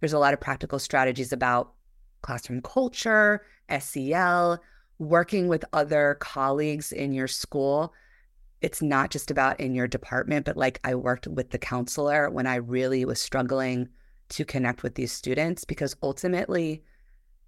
there's 0.00 0.12
a 0.12 0.18
lot 0.18 0.34
of 0.34 0.40
practical 0.40 0.78
strategies 0.78 1.32
about 1.32 1.72
classroom 2.22 2.62
culture, 2.62 3.44
SEL, 3.78 4.60
working 4.98 5.48
with 5.48 5.64
other 5.72 6.16
colleagues 6.20 6.92
in 6.92 7.12
your 7.12 7.28
school. 7.28 7.92
It's 8.60 8.80
not 8.80 9.10
just 9.10 9.30
about 9.30 9.60
in 9.60 9.74
your 9.74 9.86
department, 9.86 10.46
but 10.46 10.56
like 10.56 10.80
I 10.84 10.94
worked 10.94 11.26
with 11.26 11.50
the 11.50 11.58
counselor 11.58 12.30
when 12.30 12.46
I 12.46 12.56
really 12.56 13.04
was 13.04 13.20
struggling 13.20 13.88
to 14.30 14.44
connect 14.44 14.82
with 14.82 14.94
these 14.94 15.12
students 15.12 15.64
because 15.64 15.96
ultimately 16.02 16.82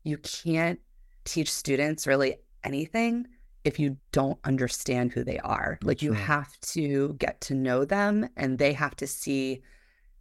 you 0.04 0.18
can't 0.18 0.78
teach 1.25 1.52
students 1.52 2.06
really 2.06 2.37
anything 2.64 3.26
if 3.67 3.81
you 3.81 3.97
don't 4.13 4.39
understand 4.45 5.13
who 5.13 5.25
they 5.25 5.39
are. 5.41 5.77
Like 5.83 6.01
you 6.01 6.13
have 6.13 6.59
to 6.61 7.17
get 7.19 7.41
to 7.43 7.55
know 7.55 7.85
them 7.85 8.29
and 8.37 8.59
they 8.59 8.73
have 8.73 8.95
to 8.97 9.09
see 9.09 9.61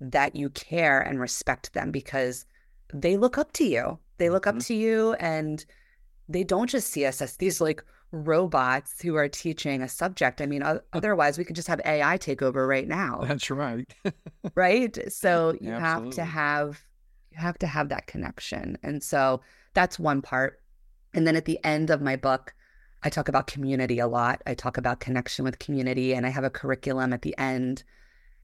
that 0.02 0.36
you 0.36 0.50
care 0.50 1.00
and 1.00 1.20
respect 1.20 1.72
them 1.74 1.92
because 1.92 2.48
they 2.92 3.18
look 3.18 3.38
up 3.38 3.54
to 3.54 3.64
you. 3.64 4.00
They 4.18 4.32
look 4.32 4.46
mm-hmm. 4.46 4.58
up 4.58 4.64
to 4.64 4.74
you 4.74 5.14
and 5.14 5.64
they 6.28 6.44
don't 6.44 6.70
just 6.70 6.90
see 6.90 7.06
us 7.06 7.22
as 7.22 7.38
these 7.38 7.62
like 7.62 7.84
robots 8.12 9.00
who 9.00 9.16
are 9.16 9.30
teaching 9.30 9.84
a 9.84 9.88
subject. 9.88 10.42
I 10.42 10.48
mean, 10.48 10.64
otherwise 10.94 11.38
we 11.38 11.46
could 11.46 11.56
just 11.56 11.68
have 11.68 11.82
AI 11.86 12.18
take 12.18 12.42
over 12.42 12.66
right 12.66 12.88
now. 12.88 13.22
That's 13.28 13.52
right. 13.52 13.88
right? 14.56 14.98
So 15.14 15.56
you 15.62 15.70
have 15.70 16.10
to 16.12 16.26
have 16.26 16.82
you 17.32 17.38
have 17.38 17.60
to 17.60 17.68
have 17.68 17.90
that 17.90 18.08
connection. 18.08 18.80
And 18.82 19.04
so 19.04 19.42
that's 19.76 20.00
one 20.00 20.24
part. 20.24 20.64
And 21.14 21.28
then 21.28 21.36
at 21.36 21.46
the 21.46 21.64
end 21.64 21.92
of 21.92 22.02
my 22.02 22.16
book, 22.16 22.55
I 23.06 23.10
talk 23.10 23.30
about 23.30 23.46
community 23.46 24.00
a 24.00 24.08
lot. 24.08 24.42
I 24.48 24.56
talk 24.56 24.78
about 24.78 25.00
connection 25.00 25.46
with 25.46 25.60
community, 25.60 26.16
and 26.16 26.26
I 26.26 26.30
have 26.30 26.44
a 26.44 26.50
curriculum 26.50 27.14
at 27.14 27.22
the 27.22 27.38
end 27.38 27.84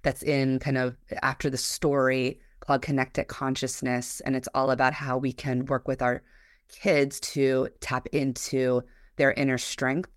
that's 0.04 0.22
in 0.22 0.60
kind 0.60 0.78
of 0.78 0.96
after 1.24 1.50
the 1.50 1.58
story 1.58 2.40
called 2.60 2.84
Connected 2.84 3.28
Consciousness. 3.28 4.22
And 4.22 4.36
it's 4.36 4.48
all 4.54 4.70
about 4.70 4.94
how 4.94 5.18
we 5.18 5.34
can 5.34 5.66
work 5.66 5.88
with 5.88 6.04
our 6.04 6.22
kids 6.70 7.20
to 7.22 7.70
tap 7.80 8.06
into 8.12 8.84
their 9.16 9.32
inner 9.32 9.58
strength 9.58 10.12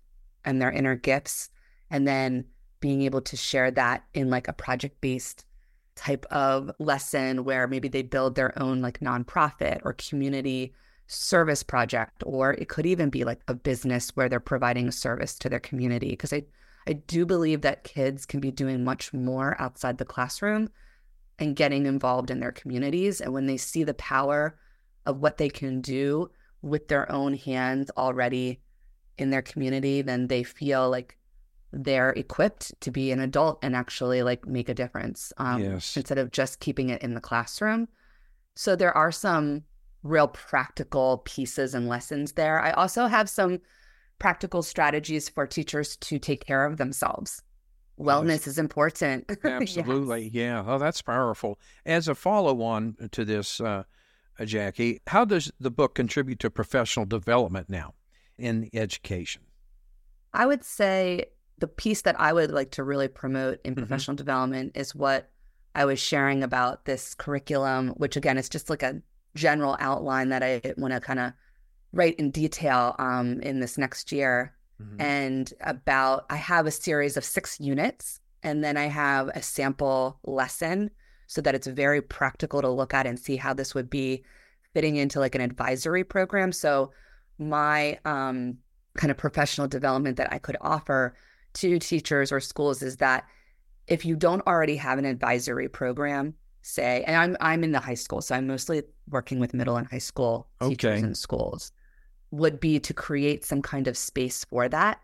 and 0.45 0.61
their 0.61 0.71
inner 0.71 0.95
gifts. 0.95 1.49
And 1.89 2.07
then 2.07 2.45
being 2.81 3.01
able 3.01 3.21
to 3.21 3.35
share 3.35 3.71
that 3.71 4.03
in 4.13 4.29
like 4.29 4.47
a 4.47 4.53
project 4.53 5.01
based 5.01 5.43
type 5.95 6.25
of 6.29 6.69
lesson 6.77 7.45
where 7.45 7.67
maybe 7.67 7.87
they 7.87 8.03
build 8.03 8.35
their 8.35 8.61
own 8.61 8.81
like 8.81 8.99
nonprofit 8.99 9.79
or 9.83 9.93
community 9.93 10.73
service 11.07 11.63
project, 11.63 12.23
or 12.25 12.53
it 12.53 12.69
could 12.69 12.85
even 12.85 13.09
be 13.09 13.23
like 13.23 13.41
a 13.47 13.53
business 13.53 14.15
where 14.15 14.29
they're 14.29 14.39
providing 14.39 14.87
a 14.87 14.91
service 14.91 15.37
to 15.39 15.49
their 15.49 15.59
community. 15.59 16.09
Because 16.09 16.33
I, 16.33 16.43
I 16.87 16.93
do 16.93 17.25
believe 17.25 17.61
that 17.61 17.83
kids 17.83 18.25
can 18.25 18.39
be 18.39 18.51
doing 18.51 18.83
much 18.83 19.13
more 19.13 19.55
outside 19.59 19.97
the 19.97 20.05
classroom 20.05 20.69
and 21.39 21.55
getting 21.55 21.85
involved 21.85 22.31
in 22.31 22.39
their 22.39 22.51
communities. 22.51 23.21
And 23.21 23.33
when 23.33 23.45
they 23.45 23.57
see 23.57 23.83
the 23.83 23.93
power 23.95 24.57
of 25.05 25.19
what 25.19 25.37
they 25.37 25.49
can 25.49 25.81
do 25.81 26.31
with 26.61 26.87
their 26.87 27.11
own 27.11 27.35
hands 27.35 27.91
already 27.97 28.61
in 29.17 29.29
their 29.29 29.41
community, 29.41 30.01
then 30.01 30.27
they 30.27 30.43
feel 30.43 30.89
like 30.89 31.17
they're 31.71 32.11
equipped 32.11 32.79
to 32.81 32.89
be 32.89 33.11
an 33.11 33.19
adult 33.19 33.59
and 33.61 33.75
actually 33.75 34.23
like 34.23 34.47
make 34.47 34.69
a 34.69 34.73
difference 34.73 35.33
um, 35.37 35.61
yes. 35.61 35.97
instead 35.97 36.17
of 36.17 36.31
just 36.31 36.59
keeping 36.59 36.89
it 36.89 37.01
in 37.01 37.13
the 37.13 37.21
classroom. 37.21 37.87
So 38.55 38.75
there 38.75 38.95
are 38.95 39.11
some 39.11 39.63
real 40.05 40.27
practical 40.27 41.23
pieces 41.25 41.73
and 41.73 41.89
lessons 41.89 42.33
there. 42.33 42.61
I 42.61 42.71
also 42.71 43.07
have 43.07 43.27
some 43.27 43.59
practical 44.19 44.61
strategies 44.61 45.27
for 45.27 45.47
teachers 45.47 45.97
to 45.97 46.19
take 46.19 46.45
care 46.45 46.63
of 46.63 46.77
themselves. 46.77 47.41
Wellness 47.99 48.29
yes. 48.29 48.47
is 48.47 48.57
important. 48.59 49.29
Absolutely. 49.43 50.25
yes. 50.25 50.33
Yeah. 50.33 50.63
Oh, 50.65 50.77
that's 50.77 51.01
powerful. 51.01 51.59
As 51.85 52.07
a 52.07 52.15
follow 52.15 52.61
on 52.61 52.95
to 53.11 53.25
this, 53.25 53.59
uh, 53.59 53.83
Jackie, 54.43 55.01
how 55.07 55.25
does 55.25 55.51
the 55.59 55.71
book 55.71 55.95
contribute 55.95 56.39
to 56.39 56.49
professional 56.51 57.05
development 57.05 57.69
now 57.69 57.95
in 58.37 58.69
education? 58.73 59.41
I 60.33 60.45
would 60.45 60.63
say 60.63 61.25
the 61.57 61.67
piece 61.67 62.01
that 62.01 62.19
I 62.19 62.31
would 62.31 62.51
like 62.51 62.71
to 62.71 62.83
really 62.83 63.07
promote 63.07 63.59
in 63.63 63.73
mm-hmm. 63.73 63.81
professional 63.81 64.15
development 64.15 64.73
is 64.75 64.93
what 64.93 65.31
I 65.73 65.85
was 65.85 65.99
sharing 65.99 66.43
about 66.43 66.85
this 66.85 67.15
curriculum, 67.15 67.89
which 67.97 68.17
again 68.17 68.37
is 68.37 68.49
just 68.49 68.69
like 68.69 68.83
a 68.83 69.01
general 69.35 69.77
outline 69.79 70.29
that 70.29 70.43
I 70.43 70.61
want 70.77 70.93
to 70.93 70.99
kind 70.99 71.19
of 71.19 71.33
write 71.93 72.15
in 72.15 72.31
detail 72.31 72.95
um, 72.99 73.39
in 73.41 73.59
this 73.59 73.77
next 73.77 74.11
year. 74.11 74.53
Mm-hmm. 74.81 75.01
And 75.01 75.53
about, 75.61 76.25
I 76.29 76.35
have 76.35 76.65
a 76.65 76.71
series 76.71 77.15
of 77.15 77.23
six 77.23 77.59
units, 77.59 78.19
and 78.43 78.63
then 78.63 78.75
I 78.77 78.85
have 78.85 79.29
a 79.29 79.41
sample 79.41 80.19
lesson 80.25 80.91
so 81.27 81.41
that 81.41 81.55
it's 81.55 81.67
very 81.67 82.01
practical 82.01 82.61
to 82.61 82.69
look 82.69 82.93
at 82.93 83.07
and 83.07 83.17
see 83.17 83.35
how 83.37 83.53
this 83.53 83.73
would 83.73 83.89
be 83.89 84.23
fitting 84.73 84.97
into 84.97 85.19
like 85.19 85.35
an 85.35 85.41
advisory 85.41 86.03
program. 86.03 86.51
So, 86.51 86.91
my 87.37 87.99
um, 88.05 88.57
kind 88.95 89.11
of 89.11 89.17
professional 89.17 89.67
development 89.67 90.17
that 90.17 90.31
I 90.31 90.39
could 90.39 90.57
offer 90.61 91.15
to 91.55 91.79
teachers 91.79 92.31
or 92.31 92.39
schools 92.39 92.81
is 92.81 92.97
that 92.97 93.25
if 93.87 94.05
you 94.05 94.15
don't 94.15 94.45
already 94.47 94.75
have 94.77 94.99
an 94.99 95.05
advisory 95.05 95.69
program, 95.69 96.33
say, 96.61 97.03
and 97.05 97.15
I'm 97.15 97.37
I'm 97.39 97.63
in 97.63 97.71
the 97.71 97.79
high 97.79 97.95
school, 97.95 98.21
so 98.21 98.35
I'm 98.35 98.47
mostly 98.47 98.83
working 99.09 99.39
with 99.39 99.53
middle 99.53 99.77
and 99.77 99.87
high 99.87 99.97
school 99.97 100.47
teachers 100.61 100.97
okay. 100.97 101.05
and 101.05 101.17
schools, 101.17 101.71
would 102.31 102.59
be 102.59 102.79
to 102.79 102.93
create 102.93 103.45
some 103.45 103.61
kind 103.61 103.87
of 103.87 103.97
space 103.97 104.43
for 104.45 104.67
that, 104.69 104.99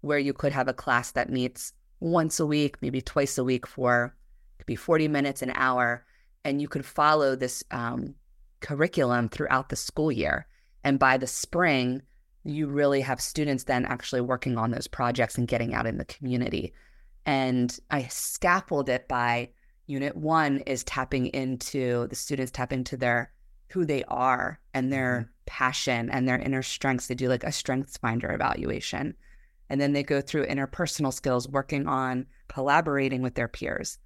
where 0.00 0.18
you 0.18 0.32
could 0.32 0.52
have 0.52 0.68
a 0.68 0.74
class 0.74 1.12
that 1.12 1.30
meets 1.30 1.72
once 2.00 2.38
a 2.38 2.46
week, 2.46 2.76
maybe 2.82 3.00
twice 3.00 3.38
a 3.38 3.44
week 3.44 3.66
for 3.66 4.14
could 4.58 4.66
be 4.66 4.76
40 4.76 5.08
minutes, 5.08 5.42
an 5.42 5.52
hour, 5.54 6.04
and 6.44 6.60
you 6.60 6.68
could 6.68 6.84
follow 6.84 7.36
this 7.36 7.64
um, 7.70 8.14
curriculum 8.60 9.28
throughout 9.28 9.68
the 9.68 9.76
school 9.76 10.10
year. 10.10 10.46
And 10.84 10.98
by 10.98 11.16
the 11.16 11.26
spring, 11.26 12.02
you 12.44 12.68
really 12.68 13.00
have 13.00 13.20
students 13.20 13.64
then 13.64 13.84
actually 13.84 14.20
working 14.20 14.56
on 14.56 14.70
those 14.70 14.86
projects 14.86 15.36
and 15.36 15.48
getting 15.48 15.74
out 15.74 15.86
in 15.86 15.98
the 15.98 16.04
community. 16.04 16.72
And 17.24 17.76
I 17.90 18.04
scaffold 18.04 18.88
it 18.88 19.08
by 19.08 19.50
Unit 19.88 20.16
one 20.16 20.58
is 20.60 20.82
tapping 20.84 21.26
into 21.28 22.08
the 22.08 22.16
students 22.16 22.50
tap 22.50 22.72
into 22.72 22.96
their 22.96 23.32
who 23.68 23.84
they 23.84 24.04
are 24.04 24.60
and 24.74 24.92
their 24.92 25.20
mm-hmm. 25.20 25.30
passion 25.46 26.10
and 26.10 26.28
their 26.28 26.38
inner 26.38 26.62
strengths. 26.62 27.06
They 27.06 27.14
do 27.14 27.28
like 27.28 27.44
a 27.44 27.52
strengths 27.52 27.96
finder 27.96 28.32
evaluation. 28.32 29.14
And 29.68 29.80
then 29.80 29.92
they 29.92 30.02
go 30.02 30.20
through 30.20 30.46
interpersonal 30.46 31.12
skills, 31.12 31.48
working 31.48 31.86
on 31.86 32.26
collaborating 32.48 33.22
with 33.22 33.34
their 33.34 33.48
peers. 33.48 33.98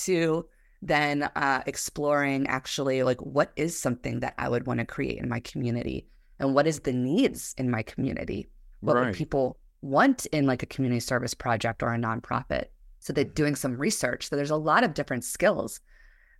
To 0.00 0.46
then 0.82 1.22
uh, 1.36 1.62
exploring 1.66 2.46
actually 2.48 3.02
like 3.02 3.20
what 3.22 3.50
is 3.56 3.78
something 3.78 4.20
that 4.20 4.34
I 4.36 4.48
would 4.48 4.66
want 4.66 4.80
to 4.80 4.86
create 4.86 5.18
in 5.18 5.28
my 5.28 5.40
community 5.40 6.06
and 6.38 6.54
what 6.54 6.66
is 6.66 6.80
the 6.80 6.92
needs 6.92 7.54
in 7.58 7.70
my 7.70 7.82
community? 7.82 8.48
What 8.80 8.96
right. 8.96 9.06
would 9.06 9.14
people 9.14 9.58
want 9.82 10.26
in 10.26 10.46
like 10.46 10.62
a 10.62 10.66
community 10.66 11.00
service 11.00 11.34
project 11.34 11.82
or 11.82 11.94
a 11.94 11.98
nonprofit? 11.98 12.66
So 12.98 13.12
they're 13.12 13.24
doing 13.24 13.54
some 13.54 13.78
research. 13.78 14.28
So 14.28 14.36
there's 14.36 14.50
a 14.50 14.56
lot 14.56 14.84
of 14.84 14.94
different 14.94 15.24
skills 15.24 15.80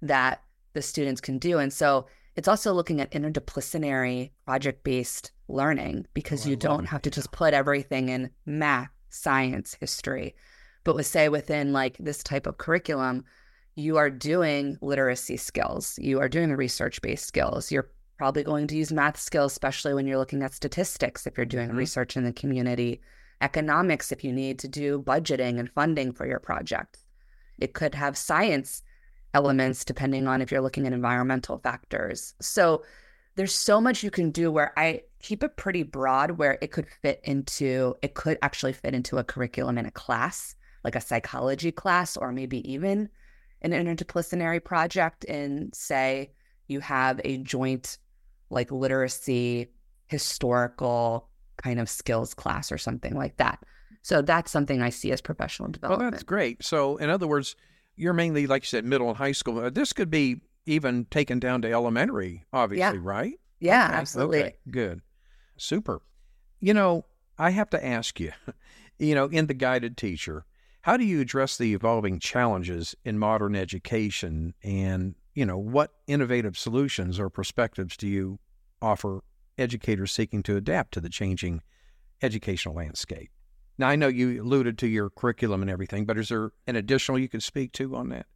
that 0.02 0.42
the 0.74 0.82
students 0.82 1.20
can 1.20 1.38
do. 1.38 1.58
And 1.58 1.72
so 1.72 2.06
it's 2.36 2.48
also 2.48 2.72
looking 2.72 3.00
at 3.00 3.10
interdisciplinary 3.12 4.30
project 4.44 4.84
based 4.84 5.32
learning 5.48 6.06
because 6.14 6.46
oh, 6.46 6.50
you 6.50 6.56
don't 6.56 6.86
have 6.86 7.02
to 7.02 7.10
just 7.10 7.32
put 7.32 7.54
everything 7.54 8.10
in 8.10 8.30
math, 8.44 8.90
science, 9.08 9.74
history. 9.80 10.34
But 10.84 10.94
with 10.94 11.06
say 11.06 11.28
within 11.28 11.72
like 11.72 11.96
this 11.98 12.22
type 12.22 12.46
of 12.46 12.58
curriculum, 12.58 13.24
you 13.74 13.96
are 13.96 14.10
doing 14.10 14.78
literacy 14.80 15.36
skills, 15.36 15.98
you 16.00 16.20
are 16.20 16.28
doing 16.28 16.50
the 16.50 16.56
research 16.56 17.00
based 17.02 17.26
skills. 17.26 17.72
You're 17.72 17.90
probably 18.18 18.44
going 18.44 18.66
to 18.68 18.76
use 18.76 18.92
math 18.92 19.18
skills, 19.18 19.52
especially 19.52 19.94
when 19.94 20.06
you're 20.06 20.18
looking 20.18 20.42
at 20.42 20.54
statistics 20.54 21.26
if 21.26 21.36
you're 21.36 21.46
doing 21.46 21.68
mm-hmm. 21.68 21.78
research 21.78 22.16
in 22.16 22.24
the 22.24 22.32
community 22.32 23.00
economics 23.42 24.12
if 24.12 24.24
you 24.24 24.32
need 24.32 24.58
to 24.58 24.68
do 24.68 25.02
budgeting 25.02 25.58
and 25.58 25.70
funding 25.72 26.12
for 26.12 26.26
your 26.26 26.40
project. 26.40 26.98
It 27.58 27.74
could 27.74 27.94
have 27.94 28.16
science 28.16 28.82
elements 29.34 29.84
depending 29.84 30.26
on 30.26 30.40
if 30.40 30.50
you're 30.50 30.60
looking 30.60 30.86
at 30.86 30.92
environmental 30.92 31.58
factors. 31.58 32.34
So 32.40 32.84
there's 33.36 33.54
so 33.54 33.80
much 33.80 34.02
you 34.02 34.10
can 34.10 34.30
do 34.30 34.50
where 34.50 34.72
I 34.78 35.02
keep 35.20 35.42
it 35.42 35.56
pretty 35.56 35.82
broad 35.82 36.32
where 36.32 36.58
it 36.60 36.72
could 36.72 36.86
fit 37.02 37.20
into 37.24 37.94
it 38.02 38.14
could 38.14 38.38
actually 38.42 38.72
fit 38.72 38.94
into 38.94 39.18
a 39.18 39.24
curriculum 39.24 39.78
in 39.78 39.86
a 39.86 39.90
class, 39.90 40.54
like 40.84 40.96
a 40.96 41.00
psychology 41.00 41.70
class 41.70 42.16
or 42.16 42.32
maybe 42.32 42.70
even 42.70 43.08
an 43.62 43.72
interdisciplinary 43.72 44.62
project 44.62 45.24
in 45.24 45.70
say 45.72 46.30
you 46.68 46.80
have 46.80 47.20
a 47.24 47.38
joint 47.38 47.98
like 48.50 48.70
literacy 48.70 49.70
historical 50.06 51.28
kind 51.56 51.80
of 51.80 51.88
skills 51.88 52.34
class 52.34 52.70
or 52.70 52.78
something 52.78 53.14
like 53.14 53.36
that. 53.38 53.58
So 54.02 54.22
that's 54.22 54.52
something 54.52 54.82
I 54.82 54.90
see 54.90 55.10
as 55.10 55.20
professional 55.20 55.68
oh, 55.68 55.72
development. 55.72 56.00
Well, 56.00 56.10
that's 56.12 56.22
great. 56.22 56.64
So, 56.64 56.96
in 56.98 57.10
other 57.10 57.26
words, 57.26 57.56
you're 57.96 58.12
mainly, 58.12 58.46
like 58.46 58.62
you 58.62 58.66
said, 58.66 58.84
middle 58.84 59.08
and 59.08 59.16
high 59.16 59.32
school. 59.32 59.58
Uh, 59.58 59.70
this 59.70 59.92
could 59.92 60.10
be 60.10 60.40
even 60.66 61.06
taken 61.06 61.38
down 61.38 61.62
to 61.62 61.72
elementary, 61.72 62.44
obviously, 62.52 62.98
yeah. 62.98 63.02
right? 63.02 63.34
Yeah, 63.60 63.86
okay. 63.86 63.94
absolutely. 63.94 64.40
Okay. 64.40 64.56
Good. 64.70 65.00
Super. 65.56 66.02
You 66.60 66.74
know, 66.74 67.04
I 67.38 67.50
have 67.50 67.70
to 67.70 67.84
ask 67.84 68.20
you, 68.20 68.32
you 68.98 69.14
know, 69.14 69.26
in 69.26 69.46
the 69.46 69.54
guided 69.54 69.96
teacher, 69.96 70.44
how 70.82 70.96
do 70.96 71.04
you 71.04 71.20
address 71.20 71.56
the 71.56 71.74
evolving 71.74 72.18
challenges 72.18 72.94
in 73.04 73.18
modern 73.18 73.56
education 73.56 74.54
and 74.62 75.14
you 75.36 75.44
know, 75.44 75.58
what 75.58 75.92
innovative 76.06 76.56
solutions 76.56 77.20
or 77.20 77.28
perspectives 77.28 77.96
do 77.96 78.08
you 78.08 78.38
offer 78.80 79.22
educators 79.58 80.10
seeking 80.10 80.42
to 80.42 80.56
adapt 80.56 80.94
to 80.94 81.00
the 81.00 81.10
changing 81.10 81.60
educational 82.22 82.74
landscape? 82.74 83.30
Now, 83.78 83.88
I 83.88 83.96
know 83.96 84.08
you 84.08 84.42
alluded 84.42 84.78
to 84.78 84.86
your 84.86 85.10
curriculum 85.10 85.62
and 85.62 85.70
everything, 85.70 86.06
but 86.06 86.18
is 86.18 86.30
there 86.30 86.52
an 86.66 86.76
additional 86.76 87.18
you 87.18 87.28
can 87.28 87.40
speak 87.40 87.72
to 87.72 87.94
on 87.96 88.08
that? 88.08 88.26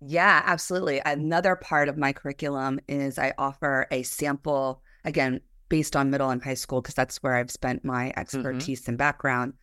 Yeah, 0.00 0.42
absolutely. 0.44 1.00
Another 1.04 1.56
part 1.56 1.88
of 1.88 1.96
my 1.96 2.12
curriculum 2.12 2.78
is 2.88 3.18
I 3.18 3.34
offer 3.36 3.88
a 3.90 4.04
sample, 4.04 4.82
again, 5.04 5.40
based 5.68 5.96
on 5.96 6.10
middle 6.10 6.30
and 6.30 6.42
high 6.42 6.54
school, 6.54 6.80
because 6.80 6.94
that's 6.94 7.16
where 7.18 7.34
I've 7.34 7.50
spent 7.50 7.84
my 7.84 8.06
mm-hmm. 8.06 8.20
expertise 8.20 8.82
mm-hmm. 8.82 8.92
and 8.92 8.98
background, 8.98 9.54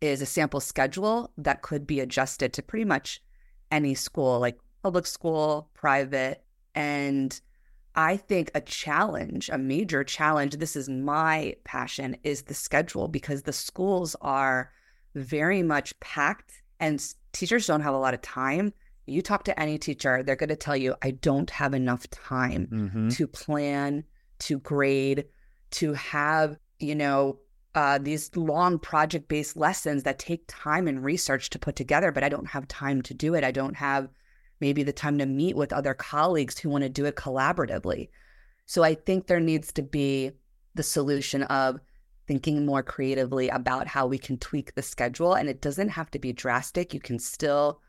is 0.00 0.20
a 0.20 0.26
sample 0.26 0.60
schedule 0.60 1.30
that 1.38 1.62
could 1.62 1.86
be 1.86 2.00
adjusted 2.00 2.52
to 2.54 2.62
pretty 2.62 2.84
much 2.84 3.22
any 3.70 3.94
school, 3.94 4.40
like 4.40 4.58
public 4.82 5.06
school, 5.06 5.70
private. 5.74 6.42
And 6.74 7.40
I 7.96 8.16
think 8.16 8.50
a 8.54 8.60
challenge, 8.60 9.48
a 9.50 9.58
major 9.58 10.02
challenge, 10.02 10.56
this 10.56 10.74
is 10.74 10.88
my 10.88 11.54
passion, 11.64 12.16
is 12.24 12.42
the 12.42 12.54
schedule 12.54 13.08
because 13.08 13.42
the 13.42 13.52
schools 13.52 14.16
are 14.20 14.72
very 15.14 15.62
much 15.62 15.98
packed 16.00 16.62
and 16.80 17.02
teachers 17.32 17.66
don't 17.66 17.82
have 17.82 17.94
a 17.94 17.98
lot 17.98 18.14
of 18.14 18.20
time. 18.20 18.72
You 19.06 19.22
talk 19.22 19.44
to 19.44 19.60
any 19.60 19.78
teacher, 19.78 20.22
they're 20.22 20.34
going 20.34 20.48
to 20.48 20.56
tell 20.56 20.76
you, 20.76 20.94
I 21.02 21.12
don't 21.12 21.50
have 21.50 21.74
enough 21.74 22.08
time 22.10 22.66
mm-hmm. 22.66 23.08
to 23.10 23.26
plan, 23.28 24.04
to 24.40 24.58
grade, 24.58 25.26
to 25.72 25.92
have, 25.92 26.56
you 26.80 26.94
know, 26.94 27.38
uh, 27.74 27.98
these 27.98 28.34
long 28.36 28.78
project 28.78 29.28
based 29.28 29.56
lessons 29.56 30.04
that 30.04 30.18
take 30.18 30.44
time 30.46 30.86
and 30.86 31.04
research 31.04 31.50
to 31.50 31.58
put 31.58 31.76
together, 31.76 32.12
but 32.12 32.24
I 32.24 32.28
don't 32.28 32.46
have 32.46 32.66
time 32.68 33.02
to 33.02 33.14
do 33.14 33.34
it. 33.34 33.44
I 33.44 33.50
don't 33.50 33.76
have 33.76 34.08
maybe 34.60 34.82
the 34.82 34.92
time 34.92 35.18
to 35.18 35.26
meet 35.26 35.56
with 35.56 35.72
other 35.72 35.94
colleagues 35.94 36.58
who 36.58 36.68
want 36.68 36.84
to 36.84 36.88
do 36.88 37.04
it 37.04 37.16
collaboratively. 37.16 38.08
So 38.66 38.82
I 38.82 38.94
think 38.94 39.26
there 39.26 39.40
needs 39.40 39.72
to 39.72 39.82
be 39.82 40.32
the 40.74 40.82
solution 40.82 41.42
of 41.44 41.80
thinking 42.26 42.64
more 42.64 42.82
creatively 42.82 43.48
about 43.48 43.86
how 43.86 44.06
we 44.06 44.18
can 44.18 44.38
tweak 44.38 44.74
the 44.74 44.82
schedule. 44.82 45.34
And 45.34 45.48
it 45.48 45.60
doesn't 45.60 45.90
have 45.90 46.10
to 46.12 46.18
be 46.18 46.32
drastic. 46.32 46.94
You 46.94 47.00
can 47.00 47.18
still 47.18 47.80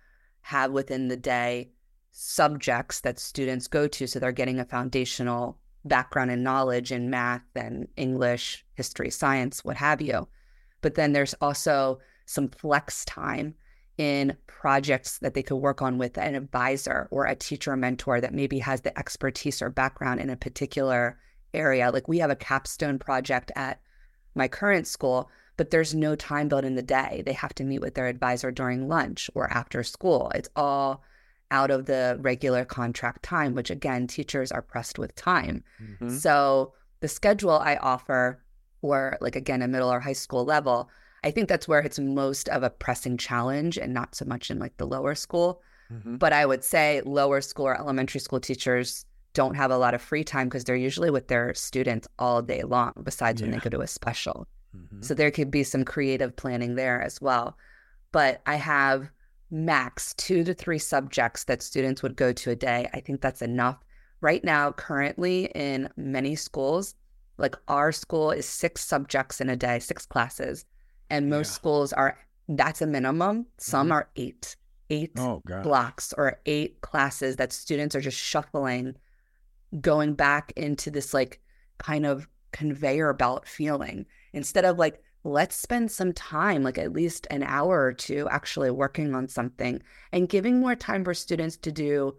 have 0.42 0.72
within 0.72 1.08
the 1.08 1.18
day 1.18 1.72
subjects 2.12 3.00
that 3.02 3.20
students 3.20 3.68
go 3.68 3.88
to. 3.88 4.08
So 4.08 4.20
they're 4.20 4.32
getting 4.32 4.60
a 4.60 4.66
foundational 4.66 5.58
background 5.86 6.32
and 6.32 6.44
knowledge 6.44 6.92
in 6.92 7.10
math 7.10 7.44
and 7.56 7.88
English, 7.96 8.66
history, 8.74 9.10
science, 9.10 9.64
what 9.64 9.78
have 9.78 10.02
you. 10.02 10.28
But 10.82 10.96
then 10.96 11.14
there's 11.14 11.36
also 11.42 12.00
some 12.26 12.50
flex 12.50 13.06
time 13.06 13.56
in 13.98 14.36
projects 14.48 15.20
that 15.20 15.34
they 15.34 15.44
could 15.44 15.58
work 15.58 15.82
on 15.82 15.98
with 15.98 16.18
an 16.18 16.36
advisor 16.36 17.08
or 17.12 17.26
a 17.26 17.36
teacher 17.36 17.72
or 17.72 17.78
mentor 17.78 18.20
that 18.20 18.34
maybe 18.34 18.60
has 18.60 18.82
the 18.82 18.98
expertise 18.98 19.62
or 19.62 19.70
background 19.70 20.20
in 20.20 20.30
a 20.30 20.36
particular 20.36 21.18
area. 21.54 21.92
Like 21.92 22.08
we 22.08 22.20
have 22.20 22.32
a 22.32 22.36
capstone 22.36 23.00
project 23.00 23.52
at 23.56 23.80
my 24.34 24.48
current 24.48 24.88
school, 24.88 25.30
but 25.58 25.70
there's 25.70 25.96
no 25.96 26.16
time 26.16 26.50
built 26.50 26.66
in 26.66 26.76
the 26.76 26.82
day. 26.82 27.24
They 27.26 27.34
have 27.34 27.56
to 27.56 27.64
meet 27.64 27.80
with 27.80 27.96
their 27.96 28.08
advisor 28.08 28.52
during 28.52 28.88
lunch 28.88 29.30
or 29.34 29.50
after 29.52 29.84
school. 29.84 30.32
It's 30.36 30.50
all 30.56 31.04
out 31.52 31.72
of 31.72 31.86
the 31.86 32.18
regular 32.20 32.66
contract 32.66 33.24
time, 33.24 33.54
which 33.54 33.70
again, 33.70 34.08
teachers 34.08 34.52
are 34.52 34.62
pressed 34.62 35.00
with 35.00 35.16
time. 35.16 35.64
Mm-hmm. 35.82 36.10
So 36.18 36.74
the 37.00 37.08
schedule 37.08 37.52
I 37.52 37.78
offer 37.78 38.42
for 38.82 39.18
like 39.22 39.36
again 39.36 39.62
a 39.62 39.68
middle 39.68 39.92
or 39.92 40.00
high 40.00 40.14
school 40.14 40.44
level 40.44 40.90
I 41.26 41.32
think 41.32 41.50
that's 41.50 41.68
where 41.68 41.80
it's 41.80 41.98
most 41.98 42.48
of 42.50 42.62
a 42.62 42.70
pressing 42.70 43.18
challenge 43.18 43.80
and 43.80 43.94
not 43.94 44.14
so 44.14 44.26
much 44.26 44.52
in 44.52 44.60
like 44.60 44.78
the 44.78 44.86
lower 44.86 45.16
school. 45.16 45.64
Mm-hmm. 45.92 46.18
But 46.18 46.34
I 46.34 46.46
would 46.46 46.64
say 46.64 47.02
lower 47.04 47.42
school 47.42 47.66
or 47.66 47.78
elementary 47.78 48.20
school 48.20 48.40
teachers 48.40 49.06
don't 49.34 49.56
have 49.56 49.72
a 49.72 49.78
lot 49.78 49.96
of 49.96 50.02
free 50.02 50.24
time 50.24 50.48
because 50.48 50.64
they're 50.64 50.76
usually 50.76 51.10
with 51.10 51.28
their 51.28 51.54
students 51.56 52.08
all 52.20 52.44
day 52.44 52.62
long, 52.62 52.94
besides 53.04 53.42
yeah. 53.42 53.46
when 53.46 53.52
they 53.52 53.60
go 53.60 53.72
to 53.72 53.82
a 53.82 53.88
special. 53.88 54.48
Mm-hmm. 54.78 55.02
So 55.02 55.16
there 55.16 55.32
could 55.32 55.50
be 55.50 55.64
some 55.64 55.84
creative 55.84 56.36
planning 56.36 56.76
there 56.76 57.02
as 57.02 57.20
well. 57.20 57.58
But 58.12 58.42
I 58.46 58.56
have 58.56 59.10
max 59.50 60.14
two 60.14 60.44
to 60.44 60.54
three 60.54 60.80
subjects 60.80 61.46
that 61.46 61.64
students 61.64 62.04
would 62.04 62.16
go 62.16 62.34
to 62.34 62.52
a 62.52 62.56
day. 62.56 62.88
I 62.94 63.00
think 63.00 63.22
that's 63.22 63.42
enough. 63.42 63.80
Right 64.22 64.44
now, 64.44 64.72
currently 64.72 65.46
in 65.56 65.90
many 65.98 66.36
schools, 66.36 66.94
like 67.38 67.56
our 67.68 67.92
school 67.92 68.30
is 68.30 68.46
six 68.46 68.86
subjects 68.86 69.42
in 69.42 69.50
a 69.50 69.56
day, 69.56 69.80
six 69.80 70.06
classes 70.06 70.66
and 71.10 71.30
most 71.30 71.50
yeah. 71.50 71.56
schools 71.56 71.94
are 71.94 72.18
that's 72.48 72.82
a 72.82 72.88
minimum. 72.88 73.48
Some 73.58 73.88
mm-hmm. 73.88 73.94
are 73.94 74.10
eight, 74.16 74.56
eight 74.90 75.12
oh, 75.18 75.42
blocks 75.64 76.14
or 76.18 76.40
eight 76.46 76.82
classes 76.82 77.38
that 77.38 77.54
students 77.54 77.96
are 77.96 78.02
just 78.02 78.18
shuffling, 78.20 78.96
going 79.82 80.14
back 80.14 80.54
into 80.56 80.92
this 80.92 81.14
like 81.14 81.42
kind 81.78 82.06
of 82.06 82.28
conveyor 82.52 83.14
belt 83.14 83.46
feeling 83.48 84.06
instead 84.32 84.64
of 84.64 84.78
like 84.78 85.02
let's 85.26 85.56
spend 85.56 85.92
some 85.92 86.14
time, 86.14 86.64
like 86.64 86.78
at 86.78 86.94
least 86.94 87.26
an 87.32 87.42
hour 87.44 87.84
or 87.84 87.94
two, 87.94 88.28
actually 88.30 88.70
working 88.70 89.16
on 89.16 89.28
something 89.28 89.82
and 90.12 90.30
giving 90.30 90.60
more 90.60 90.76
time 90.76 91.04
for 91.04 91.16
students 91.16 91.58
to 91.58 91.72
do 91.72 92.16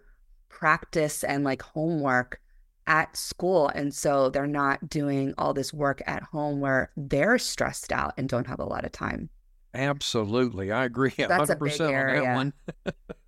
practice 0.49 1.22
and 1.22 1.44
like 1.44 1.62
homework 1.62 2.40
at 2.87 3.16
school. 3.16 3.68
And 3.68 3.94
so 3.94 4.31
they're 4.31 4.46
not 4.46 4.88
doing 4.88 5.35
all 5.38 5.55
this 5.55 5.72
work 5.72 6.03
at 6.07 6.22
home 6.22 6.61
where 6.61 6.90
they're 6.96 7.38
stressed 7.38 7.92
out 7.92 8.14
and 8.16 8.29
don't 8.29 8.46
have 8.46 8.61
a 8.61 8.64
lot 8.64 8.85
of 8.85 8.92
time. 8.92 9.29
Absolutely. 9.75 10.72
I 10.72 10.85
agree 10.85 11.11
100% 11.11 11.29
that's 11.29 11.51
a 11.51 11.57
big 11.57 11.81
area. 11.81 12.20
on 12.20 12.25
that 12.25 12.35
one. 12.35 12.53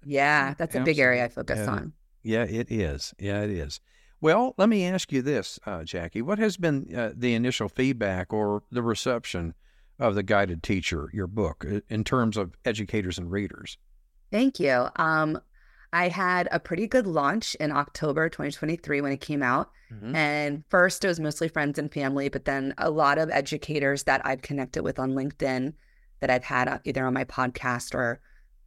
yeah, 0.05 0.55
that's 0.59 0.75
a 0.75 0.81
big 0.81 0.99
area 0.99 1.25
I 1.25 1.29
focus 1.29 1.59
yeah. 1.59 1.71
on. 1.71 1.93
Yeah, 2.23 2.45
it 2.45 2.71
is. 2.71 3.15
Yeah, 3.19 3.43
it 3.43 3.51
is. 3.51 3.81
Well, 4.21 4.55
let 4.59 4.69
me 4.69 4.85
ask 4.85 5.13
you 5.13 5.23
this, 5.23 5.61
uh, 5.65 5.85
Jackie. 5.85 6.23
What 6.23 6.39
has 6.39 6.57
been 6.57 6.93
uh, 6.95 7.13
the 7.15 7.35
initial 7.35 7.69
feedback 7.69 8.33
or 8.33 8.65
the 8.71 8.83
reception 8.83 9.55
of 9.99 10.15
the 10.15 10.25
guided 10.25 10.63
teacher, 10.63 11.09
your 11.13 11.29
book, 11.29 11.65
in 11.89 12.03
terms 12.03 12.37
of 12.37 12.55
educators 12.65 13.19
and 13.19 13.31
readers? 13.31 13.79
Thank 14.31 14.59
you. 14.59 14.89
Um, 14.97 15.41
I 15.93 16.09
had 16.09 16.49
a 16.53 16.61
pretty 16.61 16.87
good 16.87 17.07
launch 17.07 17.55
in 17.57 17.73
October 17.73 18.29
2023 18.29 19.01
when 19.01 19.13
it 19.13 19.21
came 19.21 19.43
out. 19.43 19.71
Mm-hmm. 19.93 20.15
And 20.15 20.65
first, 20.69 21.05
it 21.05 21.09
was 21.09 21.21
mostly 21.21 21.49
friends 21.49 21.79
and 21.79 21.93
family, 21.93 22.29
but 22.29 22.45
then 22.45 22.75
a 22.79 22.91
lot 22.91 23.19
of 23.19 23.31
educators 23.31 24.03
that 24.05 24.21
I've 24.25 24.43
connected 24.43 24.83
with 24.83 24.99
on 24.99 25.15
LinkedIn 25.15 25.73
that 26.21 26.31
I've 26.31 26.45
had 26.45 26.69
uh, 26.69 26.79
either 26.85 27.07
on 27.07 27.15
my 27.15 27.25
podcast 27.25 27.95
or 27.95 28.21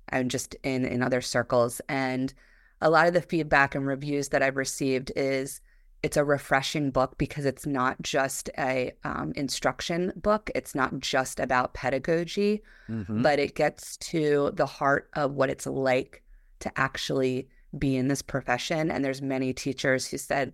I'm 0.10 0.30
just 0.30 0.56
in 0.64 0.86
in 0.86 1.04
other 1.04 1.22
circles. 1.22 1.80
And 1.88 2.34
a 2.82 2.90
lot 2.90 3.08
of 3.08 3.14
the 3.14 3.22
feedback 3.22 3.76
and 3.76 3.86
reviews 3.86 4.30
that 4.30 4.42
I've 4.42 4.58
received 4.58 5.12
is 5.16 5.62
it's 6.04 6.18
a 6.18 6.26
refreshing 6.26 6.90
book 6.90 7.18
because 7.20 7.46
it's 7.46 7.68
not 7.68 8.02
just 8.02 8.50
a 8.58 8.92
um, 9.04 9.34
instruction 9.36 10.12
book. 10.16 10.50
It's 10.56 10.74
not 10.74 11.00
just 11.00 11.40
about 11.40 11.76
pedagogy, 11.76 12.64
mm-hmm. 12.90 13.22
but 13.22 13.38
it 13.38 13.54
gets 13.54 13.98
to 13.98 14.52
the 14.56 14.66
heart 14.66 15.10
of 15.14 15.34
what 15.34 15.52
it's 15.52 15.68
like 15.68 16.21
to 16.62 16.80
actually 16.80 17.48
be 17.78 17.96
in 17.96 18.08
this 18.08 18.22
profession. 18.22 18.92
And 18.92 19.04
there's 19.04 19.22
many 19.22 19.54
teachers 19.54 20.08
who 20.08 20.18
said 20.18 20.54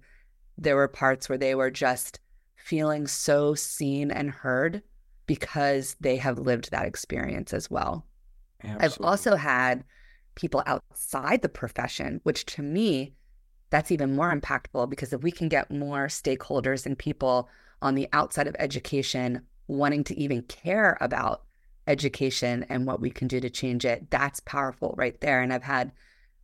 there 0.58 0.76
were 0.76 0.88
parts 0.88 1.30
where 1.30 1.38
they 1.38 1.56
were 1.56 1.72
just 1.72 2.20
feeling 2.56 3.08
so 3.08 3.56
seen 3.56 4.12
and 4.12 4.30
heard 4.30 4.82
because 5.26 5.96
they 6.00 6.18
have 6.18 6.40
lived 6.40 6.72
that 6.72 6.86
experience 6.86 7.54
as 7.54 7.70
well. 7.70 8.06
Absolutely. 8.64 8.86
I've 8.86 8.98
also 9.02 9.36
had 9.36 9.84
people 10.36 10.64
outside 10.66 11.42
the 11.42 11.50
profession, 11.50 12.20
which 12.24 12.46
to 12.46 12.62
me, 12.62 13.14
that's 13.70 13.92
even 13.92 14.16
more 14.16 14.34
impactful 14.34 14.90
because 14.90 15.12
if 15.12 15.22
we 15.22 15.32
can 15.32 15.50
get 15.50 15.70
more 15.70 16.08
stakeholders 16.08 16.86
and 16.86 16.98
people 16.98 17.50
on 17.82 17.96
the 17.96 18.08
outside 18.14 18.48
of 18.48 18.56
education 18.60 19.42
wanting 19.68 20.04
to 20.06 20.18
even 20.18 20.42
care 20.44 20.98
about 21.02 21.44
education 21.88 22.66
and 22.70 22.86
what 22.86 23.00
we 23.00 23.10
can 23.10 23.28
do 23.28 23.40
to 23.40 23.50
change 23.50 23.86
it, 23.86 24.10
that's 24.12 24.40
powerful 24.42 24.94
right 24.98 25.20
there. 25.22 25.42
And 25.42 25.54
I've 25.54 25.64
had 25.64 25.92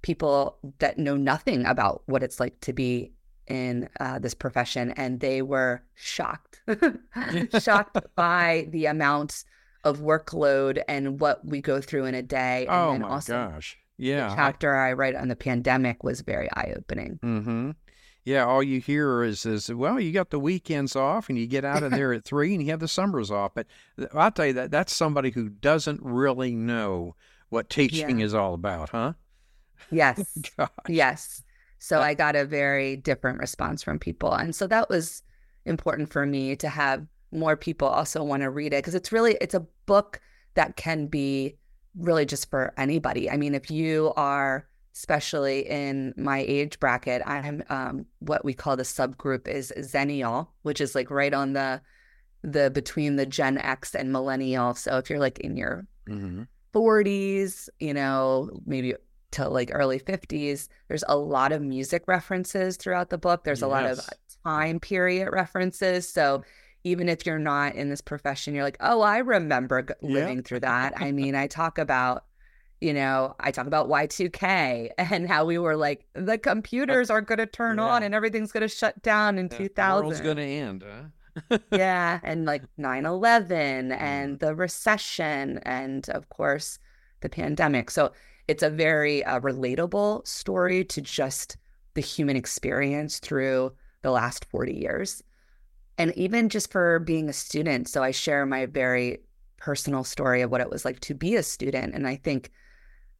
people 0.02 0.58
that 0.80 0.98
know 0.98 1.16
nothing 1.16 1.66
about 1.66 2.04
what 2.06 2.24
it's 2.24 2.40
like 2.40 2.60
to 2.62 2.74
be 2.74 3.14
in 3.48 3.90
uh, 4.00 4.20
this 4.20 4.34
profession, 4.34 4.92
and 4.92 5.20
they 5.20 5.42
were 5.42 5.84
shocked, 5.96 6.62
shocked 7.60 7.98
by 8.16 8.68
the 8.70 8.86
amount 8.86 9.44
of 9.84 10.00
workload 10.00 10.82
and 10.88 11.20
what 11.20 11.46
we 11.46 11.62
go 11.62 11.82
through 11.82 12.06
in 12.06 12.16
a 12.16 12.22
day. 12.22 12.66
And 12.70 13.04
oh 13.04 13.08
my 13.08 13.16
also 13.16 13.34
gosh! 13.34 13.78
Yeah, 13.98 14.30
the 14.30 14.36
chapter 14.36 14.76
I, 14.76 14.90
I 14.90 14.94
write 14.94 15.16
on 15.16 15.28
the 15.28 15.36
pandemic 15.36 16.04
was 16.04 16.22
very 16.22 16.50
eye 16.54 16.74
opening. 16.78 17.20
Mm-hmm 17.22 17.72
yeah, 18.26 18.46
all 18.46 18.64
you 18.64 18.80
hear 18.80 19.24
is 19.24 19.46
is 19.46 19.70
well, 19.74 20.00
you 20.00 20.12
got 20.12 20.30
the 20.30 20.40
weekends 20.40 20.96
off 20.96 21.30
and 21.30 21.38
you 21.38 21.48
get 21.48 21.66
out 21.66 21.84
of 21.84 21.92
there 21.94 22.14
at 22.14 22.24
three 22.24 22.54
and 22.54 22.64
you 22.64 22.70
have 22.72 22.80
the 22.80 22.88
summers 22.88 23.30
off. 23.32 23.54
But 23.54 23.68
I'll 24.14 24.32
tell 24.32 24.48
you 24.48 24.54
that 24.54 24.72
that's 24.72 24.96
somebody 24.96 25.32
who 25.32 25.50
doesn't 25.50 26.02
really 26.02 26.56
know 26.56 27.16
what 27.50 27.70
teaching 27.70 28.20
yeah. 28.20 28.26
is 28.26 28.34
all 28.34 28.54
about, 28.54 28.90
huh? 28.90 29.14
Yes. 29.92 30.38
yes. 30.88 31.44
So 31.78 32.00
I 32.00 32.14
got 32.14 32.38
a 32.38 32.46
very 32.46 32.96
different 32.96 33.40
response 33.40 33.84
from 33.84 34.00
people. 34.00 34.34
And 34.34 34.56
so 34.56 34.66
that 34.68 34.90
was 34.90 35.22
important 35.66 36.12
for 36.12 36.26
me 36.26 36.56
to 36.56 36.70
have 36.70 37.06
more 37.34 37.58
people 37.58 37.90
also 37.90 38.24
want 38.24 38.44
to 38.44 38.50
read 38.50 38.74
it 38.74 38.78
because 38.78 38.96
it's 38.96 39.12
really 39.12 39.38
it's 39.42 39.54
a 39.54 39.66
book 39.86 40.22
that 40.54 40.78
can 40.78 41.08
be 41.08 41.58
really 41.98 42.26
just 42.26 42.50
for 42.50 42.74
anybody. 42.78 43.30
I 43.30 43.36
mean, 43.36 43.54
if 43.54 43.70
you 43.70 44.14
are 44.16 44.66
especially 44.94 45.62
in 45.62 46.14
my 46.18 46.46
age 46.48 46.80
bracket. 46.80 47.22
I'm 47.26 47.64
um, 47.70 48.06
what 48.20 48.46
we 48.46 48.54
call 48.54 48.76
the 48.76 48.84
subgroup 48.84 49.48
is 49.48 49.74
Zennial, 49.78 50.48
which 50.62 50.80
is 50.80 50.96
like 50.96 51.10
right 51.10 51.34
on 51.34 51.54
the 51.54 51.82
the 52.44 52.70
between 52.70 53.16
the 53.16 53.26
Gen 53.26 53.58
X 53.58 53.96
and 53.96 54.12
millennial. 54.12 54.76
So 54.76 54.98
if 54.98 55.10
you're 55.10 55.20
like 55.20 55.40
in 55.40 55.58
your 55.58 55.88
mm-hmm. 56.08 56.44
40s, 56.74 57.70
you 57.80 57.94
know, 57.94 58.50
maybe 58.66 58.96
to 59.32 59.50
like 59.50 59.72
early 59.74 60.00
50s, 60.00 60.68
there's 60.88 61.04
a 61.08 61.18
lot 61.18 61.52
of 61.52 61.62
music 61.62 62.04
references 62.08 62.78
throughout 62.78 63.10
the 63.10 63.18
book. 63.18 63.44
There's 63.44 63.62
a 63.62 63.68
lot 63.68 63.86
of 63.86 64.00
time 64.44 64.80
period 64.80 65.30
references. 65.32 66.08
So 66.08 66.44
even 66.84 67.08
if 67.10 67.26
you're 67.26 67.40
not 67.40 67.76
in 67.76 67.90
this 67.90 68.02
profession, 68.02 68.54
you're 68.54 68.64
like, 68.64 68.78
oh, 68.80 69.02
I 69.02 69.20
remember 69.20 69.88
living 70.02 70.38
yeah. 70.38 70.44
through 70.44 70.60
that. 70.62 70.94
I 70.98 71.12
mean, 71.12 71.34
I 71.34 71.48
talk 71.48 71.78
about, 71.78 72.26
you 72.84 72.94
know, 72.94 73.34
I 73.40 73.52
talk 73.52 73.66
about 73.66 73.88
Y2K 73.88 74.90
and 74.98 75.28
how 75.28 75.46
we 75.46 75.58
were 75.58 75.78
like, 75.78 76.06
the 76.14 76.38
computers 76.38 77.10
are 77.10 77.22
going 77.22 77.38
to 77.38 77.46
turn 77.46 77.78
yeah. 77.78 77.86
on 77.86 78.04
and 78.04 78.14
everything's 78.14 78.52
going 78.52 78.62
to 78.62 78.68
shut 78.68 79.02
down 79.02 79.38
in 79.38 79.48
yeah. 79.52 79.58
2000. 79.58 79.96
The 79.96 80.06
world's 80.06 80.22
going 80.22 80.38
to 80.38 80.44
end. 80.44 80.84
Huh? 81.50 81.58
yeah. 81.72 82.20
And 82.24 82.46
like 82.46 82.64
9 82.78 83.06
11 83.06 83.92
and 83.94 84.38
mm-hmm. 84.38 84.46
the 84.46 84.54
recession 84.54 85.60
and, 85.60 86.10
of 86.10 86.28
course, 86.28 86.78
the 87.22 87.30
pandemic. 87.30 87.90
So 87.90 88.12
it's 88.50 88.64
a 88.64 88.70
very 88.70 89.24
uh, 89.24 89.40
relatable 89.40 90.28
story 90.28 90.84
to 90.84 91.02
just 91.02 91.56
the 91.94 92.02
human 92.02 92.36
experience 92.36 93.20
through 93.20 93.72
the 94.02 94.12
last 94.12 94.44
40 94.46 94.74
years. 94.74 95.24
And 95.98 96.14
even 96.18 96.50
just 96.50 96.70
for 96.70 97.00
being 97.00 97.30
a 97.30 97.34
student. 97.34 97.88
So 97.88 98.04
I 98.04 98.12
share 98.12 98.46
my 98.46 98.66
very 98.66 99.20
personal 99.58 100.04
story 100.04 100.42
of 100.42 100.52
what 100.52 100.60
it 100.60 100.70
was 100.70 100.84
like 100.84 101.00
to 101.00 101.14
be 101.14 101.36
a 101.36 101.44
student. 101.44 101.94
And 101.94 102.06
I 102.06 102.18
think 102.18 102.52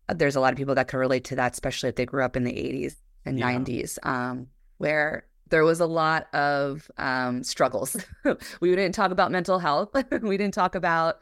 there's 0.10 0.36
a 0.36 0.40
lot 0.40 0.52
of 0.52 0.58
people 0.58 0.76
that 0.76 0.88
can 0.88 1.00
relate 1.00 1.24
to 1.26 1.36
that, 1.36 1.54
especially 1.54 1.90
if 1.90 1.96
they 1.96 2.06
grew 2.06 2.24
up 2.24 2.36
in 2.36 2.44
the 2.44 2.52
80s 2.52 2.96
and 3.26 3.40
yeah. 3.40 3.52
90s, 3.52 3.98
um, 4.06 4.48
where 4.78 5.26
there 5.50 5.64
was 5.64 5.80
a 5.80 5.86
lot 5.86 6.34
of 6.34 6.90
um, 6.98 7.44
struggles. 7.44 7.96
we 8.60 8.70
didn't 8.70 8.96
talk 8.96 9.12
about 9.12 9.32
mental 9.32 9.60
health. 9.60 9.90
we 10.22 10.38
didn't 10.38 10.54
talk 10.54 10.76
about 10.76 11.20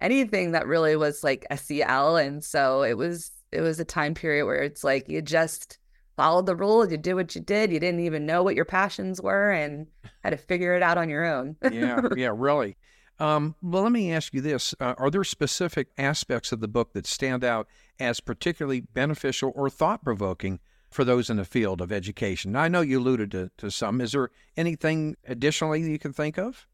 anything 0.00 0.52
that 0.52 0.66
really 0.66 0.96
was 0.96 1.24
like 1.24 1.46
SEL. 1.54 2.16
And 2.16 2.44
so 2.44 2.82
it 2.82 2.96
was 2.96 3.30
it 3.52 3.60
was 3.60 3.80
a 3.80 3.84
time 3.84 4.14
period 4.14 4.46
where 4.46 4.62
it's 4.62 4.84
like 4.84 5.08
you 5.08 5.20
just 5.22 5.78
followed 6.16 6.46
the 6.46 6.54
rules, 6.54 6.90
you 6.90 6.98
did 6.98 7.14
what 7.14 7.34
you 7.34 7.40
did, 7.40 7.72
you 7.72 7.80
didn't 7.80 8.00
even 8.00 8.26
know 8.26 8.42
what 8.42 8.54
your 8.54 8.64
passions 8.64 9.20
were 9.20 9.50
and 9.50 9.86
had 10.22 10.30
to 10.30 10.36
figure 10.36 10.74
it 10.74 10.82
out 10.82 10.98
on 10.98 11.08
your 11.08 11.24
own. 11.24 11.56
yeah, 11.72 12.00
yeah, 12.16 12.32
really. 12.34 12.76
Um, 13.18 13.54
well, 13.62 13.82
let 13.82 13.92
me 13.92 14.12
ask 14.12 14.32
you 14.32 14.40
this: 14.40 14.74
uh, 14.80 14.94
Are 14.96 15.10
there 15.10 15.24
specific 15.24 15.88
aspects 15.98 16.52
of 16.52 16.60
the 16.60 16.68
book 16.68 16.92
that 16.94 17.06
stand 17.06 17.44
out 17.44 17.68
as 18.00 18.20
particularly 18.20 18.80
beneficial 18.80 19.52
or 19.54 19.70
thought-provoking 19.70 20.60
for 20.90 21.04
those 21.04 21.30
in 21.30 21.36
the 21.36 21.44
field 21.44 21.80
of 21.80 21.92
education. 21.92 22.52
Now, 22.52 22.62
I 22.62 22.68
know 22.68 22.80
you 22.80 22.98
alluded 22.98 23.30
to, 23.30 23.50
to 23.58 23.70
some. 23.70 24.00
Is 24.00 24.12
there 24.12 24.30
anything 24.56 25.16
additionally 25.26 25.82
you 25.82 25.98
can 25.98 26.12
think 26.12 26.38
of? 26.38 26.66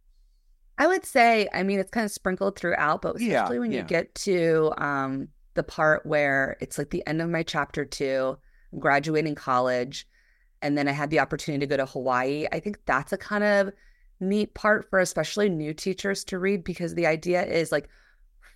I 0.79 0.87
would 0.87 1.05
say, 1.05 1.49
I 1.53 1.63
mean, 1.63 1.79
it's 1.79 1.91
kind 1.91 2.05
of 2.05 2.11
sprinkled 2.11 2.59
throughout, 2.59 3.03
but 3.03 3.17
especially 3.17 3.57
yeah, 3.57 3.61
when 3.61 3.73
yeah. 3.73 3.81
you 3.81 3.85
get 3.85 4.15
to 4.15 4.73
um, 4.79 5.29
the 5.55 5.63
part 5.63 6.07
where 6.07 6.57
it's 6.61 6.79
like 6.79 6.91
the 6.91 7.07
end 7.07 7.21
of 7.21 7.29
my 7.29 7.43
chapter 7.43 7.85
two, 7.85 8.39
I'm 8.73 8.79
graduating 8.79 9.35
college, 9.35 10.07
and 10.63 10.77
then 10.77 10.89
I 10.89 10.93
had 10.93 11.11
the 11.11 11.21
opportunity 11.21 11.67
to 11.67 11.69
go 11.69 11.77
to 11.77 11.87
Hawaii. 11.87 12.47
I 12.53 12.61
think 12.61 12.79
that's 12.87 13.13
a 13.13 13.19
kind 13.19 13.45
of 13.45 13.73
neat 14.21 14.55
part 14.55 14.89
for 14.89 14.99
especially 14.99 15.49
new 15.49 15.75
teachers 15.75 16.25
to 16.25 16.39
read 16.39 16.65
because 16.65 16.95
the 16.95 17.07
idea 17.07 17.45
is 17.45 17.71
like 17.71 17.89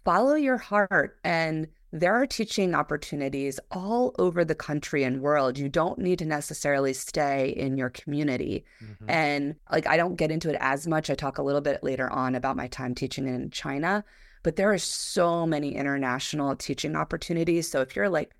follow 0.04 0.35
your 0.35 0.56
heart 0.56 1.18
and 1.22 1.68
there 1.92 2.14
are 2.14 2.26
teaching 2.26 2.74
opportunities 2.74 3.59
all 3.70 4.14
over 4.18 4.44
the 4.44 4.55
country 4.55 5.03
and 5.03 5.20
world. 5.20 5.59
You 5.59 5.68
don't 5.68 5.98
need 5.98 6.20
to 6.20 6.24
necessarily 6.24 6.92
stay 6.92 7.50
in 7.50 7.76
your 7.76 7.90
community. 7.90 8.64
Mm-hmm. 8.83 9.11
And 9.11 9.55
like, 9.72 9.88
I 9.88 9.96
don't 9.96 10.14
get 10.14 10.31
into 10.31 10.50
it 10.50 10.57
as 10.61 10.87
much. 10.87 11.11
I 11.11 11.14
talk 11.14 11.38
a 11.38 11.42
little 11.42 11.61
bit 11.61 11.83
later 11.83 12.09
on 12.09 12.35
about 12.35 12.57
my 12.57 12.68
time 12.68 12.94
teaching 12.94 13.26
in 13.26 13.50
China, 13.50 14.05
but 14.44 14.55
there 14.57 14.72
are 14.72 14.79
so 14.79 15.46
many 15.46 15.74
international 15.74 16.55
teaching 16.55 16.94
opportunities. 16.94 17.68
So 17.68 17.81
if 17.81 17.96
you're 17.96 18.09
like, 18.09 18.35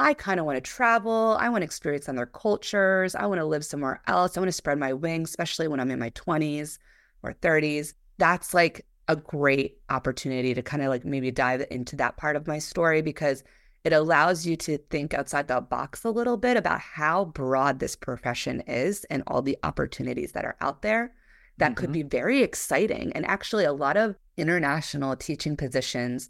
I 0.00 0.14
kind 0.14 0.38
of 0.38 0.46
want 0.46 0.56
to 0.56 0.60
travel, 0.60 1.36
I 1.40 1.48
want 1.48 1.62
to 1.62 1.66
experience 1.66 2.08
other 2.08 2.26
cultures, 2.26 3.14
I 3.14 3.26
want 3.26 3.40
to 3.40 3.44
live 3.44 3.64
somewhere 3.64 4.00
else, 4.06 4.36
I 4.36 4.40
want 4.40 4.48
to 4.48 4.52
spread 4.52 4.78
my 4.78 4.92
wings, 4.92 5.30
especially 5.30 5.66
when 5.66 5.80
I'm 5.80 5.90
in 5.90 5.98
my 5.98 6.10
20s 6.10 6.78
or 7.22 7.32
30s. 7.34 7.94
That's 8.16 8.54
like 8.54 8.86
a 9.08 9.16
great 9.16 9.78
opportunity 9.88 10.54
to 10.54 10.62
kind 10.62 10.82
of 10.82 10.90
like 10.90 11.04
maybe 11.04 11.30
dive 11.30 11.66
into 11.70 11.96
that 11.96 12.16
part 12.16 12.36
of 12.36 12.46
my 12.46 12.58
story 12.58 13.02
because 13.02 13.42
it 13.84 13.92
allows 13.92 14.46
you 14.46 14.56
to 14.56 14.76
think 14.90 15.14
outside 15.14 15.48
the 15.48 15.60
box 15.60 16.04
a 16.04 16.10
little 16.10 16.36
bit 16.36 16.56
about 16.56 16.80
how 16.80 17.24
broad 17.24 17.78
this 17.78 17.96
profession 17.96 18.60
is 18.66 19.04
and 19.04 19.22
all 19.26 19.40
the 19.40 19.56
opportunities 19.62 20.32
that 20.32 20.44
are 20.44 20.56
out 20.60 20.82
there 20.82 21.12
that 21.58 21.72
mm-hmm. 21.72 21.74
could 21.74 21.92
be 21.92 22.02
very 22.02 22.42
exciting. 22.42 23.12
And 23.12 23.24
actually, 23.26 23.64
a 23.64 23.72
lot 23.72 23.96
of 23.96 24.16
international 24.36 25.16
teaching 25.16 25.56
positions, 25.56 26.28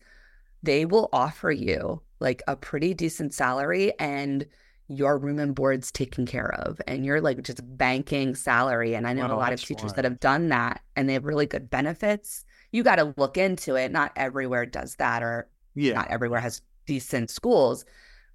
they 0.62 0.84
will 0.84 1.08
offer 1.12 1.50
you 1.50 2.02
like 2.20 2.42
a 2.46 2.56
pretty 2.56 2.94
decent 2.94 3.34
salary 3.34 3.92
and 3.98 4.46
your 4.88 5.18
room 5.18 5.38
and 5.38 5.54
board's 5.54 5.92
taken 5.92 6.26
care 6.26 6.54
of 6.54 6.80
and 6.86 7.04
you're 7.04 7.20
like 7.20 7.42
just 7.42 7.60
banking 7.76 8.34
salary. 8.34 8.94
And 8.94 9.06
I 9.06 9.12
know 9.12 9.26
well, 9.26 9.36
a 9.36 9.38
lot 9.38 9.52
of 9.52 9.60
teachers 9.60 9.92
that 9.94 10.04
have 10.04 10.18
done 10.18 10.48
that 10.48 10.80
and 10.96 11.08
they 11.08 11.12
have 11.12 11.26
really 11.26 11.46
good 11.46 11.68
benefits 11.68 12.44
you 12.70 12.82
got 12.82 12.96
to 12.96 13.14
look 13.16 13.36
into 13.36 13.76
it. 13.76 13.92
Not 13.92 14.12
everywhere 14.16 14.66
does 14.66 14.96
that, 14.96 15.22
or 15.22 15.48
yeah. 15.74 15.94
not 15.94 16.10
everywhere 16.10 16.40
has 16.40 16.62
decent 16.86 17.30
schools. 17.30 17.84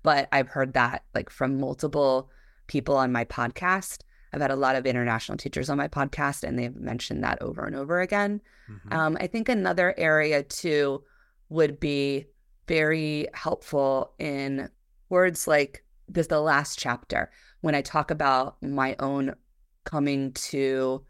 But 0.01 0.27
I've 0.31 0.47
heard 0.47 0.73
that 0.73 1.03
like 1.13 1.29
from 1.29 1.59
multiple 1.59 2.29
people 2.67 2.97
on 2.97 3.11
my 3.11 3.25
podcast. 3.25 4.01
I've 4.33 4.41
had 4.41 4.51
a 4.51 4.55
lot 4.55 4.75
of 4.75 4.85
international 4.85 5.37
teachers 5.37 5.69
on 5.69 5.77
my 5.77 5.87
podcast, 5.87 6.43
and 6.43 6.57
they've 6.57 6.75
mentioned 6.75 7.23
that 7.23 7.41
over 7.41 7.65
and 7.65 7.75
over 7.75 8.01
again. 8.01 8.41
Mm-hmm. 8.69 8.93
Um, 8.93 9.17
I 9.19 9.27
think 9.27 9.47
another 9.47 9.93
area 9.97 10.43
too 10.43 11.03
would 11.49 11.79
be 11.79 12.25
very 12.67 13.27
helpful 13.33 14.13
in 14.17 14.69
words 15.09 15.47
like 15.47 15.83
this 16.07 16.27
the 16.27 16.41
last 16.41 16.79
chapter 16.79 17.29
when 17.61 17.75
I 17.75 17.81
talk 17.81 18.11
about 18.11 18.61
my 18.61 18.95
own 18.99 19.35
coming 19.83 20.31
to 20.33 21.03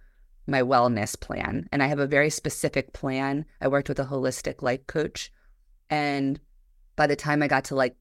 my 0.48 0.62
wellness 0.62 1.20
plan. 1.20 1.68
And 1.72 1.82
I 1.82 1.88
have 1.88 2.00
a 2.00 2.08
very 2.08 2.30
specific 2.30 2.94
plan. 2.94 3.46
I 3.62 3.68
worked 3.68 3.90
with 3.90 4.00
a 4.00 4.06
holistic 4.06 4.62
life 4.62 4.86
coach. 4.88 5.32
And 5.90 6.40
by 6.96 7.08
the 7.08 7.16
time 7.16 7.42
I 7.42 7.48
got 7.48 7.66
to 7.66 7.76
like 7.76 7.96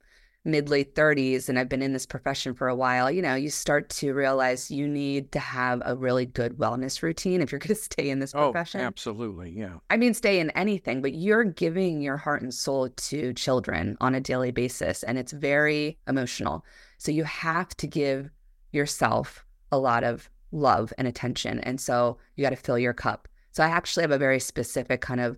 mid 0.45 0.69
late 0.69 0.95
30s 0.97 1.49
and 1.49 1.57
I've 1.59 1.69
been 1.69 1.83
in 1.83 1.93
this 1.93 2.07
profession 2.07 2.55
for 2.55 2.69
a 2.69 2.75
while, 2.75 3.11
you 3.11 3.23
know, 3.23 3.35
you 3.35 3.49
start 3.49 3.89
to 3.91 4.13
realize 4.13 4.71
you 4.71 4.89
need 4.89 5.31
to 5.33 5.39
have 5.39 5.83
a 5.85 5.95
really 5.95 6.27
good 6.27 6.59
wellness 6.59 7.03
routine 7.03 7.41
if 7.41 7.53
you're 7.53 7.59
going 7.59 7.69
to 7.77 7.81
stay 7.81 8.11
in 8.11 8.19
this 8.19 8.33
profession. 8.33 8.49
oh, 8.49 8.53
profession. 8.53 8.81
Absolutely. 8.81 9.51
Yeah. 9.51 9.75
I 9.91 9.97
mean, 9.97 10.15
stay 10.15 10.41
in 10.41 10.51
anything, 10.51 11.01
but 11.01 11.15
you're 11.15 11.45
giving 11.45 12.01
your 12.01 12.17
heart 12.17 12.43
and 12.43 12.53
soul 12.53 12.89
to 12.89 13.33
children 13.35 13.97
on 14.01 14.15
a 14.15 14.21
daily 14.21 14.51
basis. 14.51 15.03
And 15.03 15.17
it's 15.17 15.33
very 15.33 15.99
emotional. 16.09 16.65
So 16.99 17.13
you 17.13 17.25
have 17.25 17.69
to 17.77 17.87
give 17.87 18.31
yourself 18.73 19.45
a 19.71 19.79
lot 19.79 20.05
of 20.05 20.29
love 20.53 20.93
and 20.99 21.09
attention. 21.09 21.59
And 21.61 21.81
so 21.81 22.19
you 22.37 22.45
got 22.45 22.51
to 22.51 22.57
fill 22.57 22.79
your 22.79 22.93
cup. 22.93 23.29
So 23.51 23.65
I 23.65 23.69
actually 23.69 24.03
have 24.03 24.11
a 24.13 24.19
very 24.19 24.41
specific 24.41 25.01
kind 25.01 25.21
of, 25.21 25.37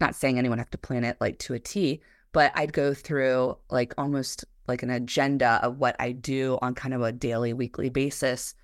not 0.00 0.14
saying 0.14 0.38
anyone 0.38 0.58
have 0.58 0.70
to 0.70 0.78
plan 0.78 1.04
it 1.04 1.16
like 1.20 1.38
to 1.40 1.54
a 1.54 1.58
T, 1.58 2.00
but 2.32 2.52
I'd 2.54 2.72
go 2.72 2.94
through 2.94 3.56
like 3.70 3.94
almost 3.98 4.44
like 4.68 4.82
an 4.82 4.90
agenda 4.90 5.58
of 5.62 5.78
what 5.78 5.96
I 5.98 6.12
do 6.12 6.58
on 6.62 6.74
kind 6.74 6.94
of 6.94 7.02
a 7.02 7.12
daily, 7.12 7.52
weekly 7.52 7.88
basis. 7.88 8.54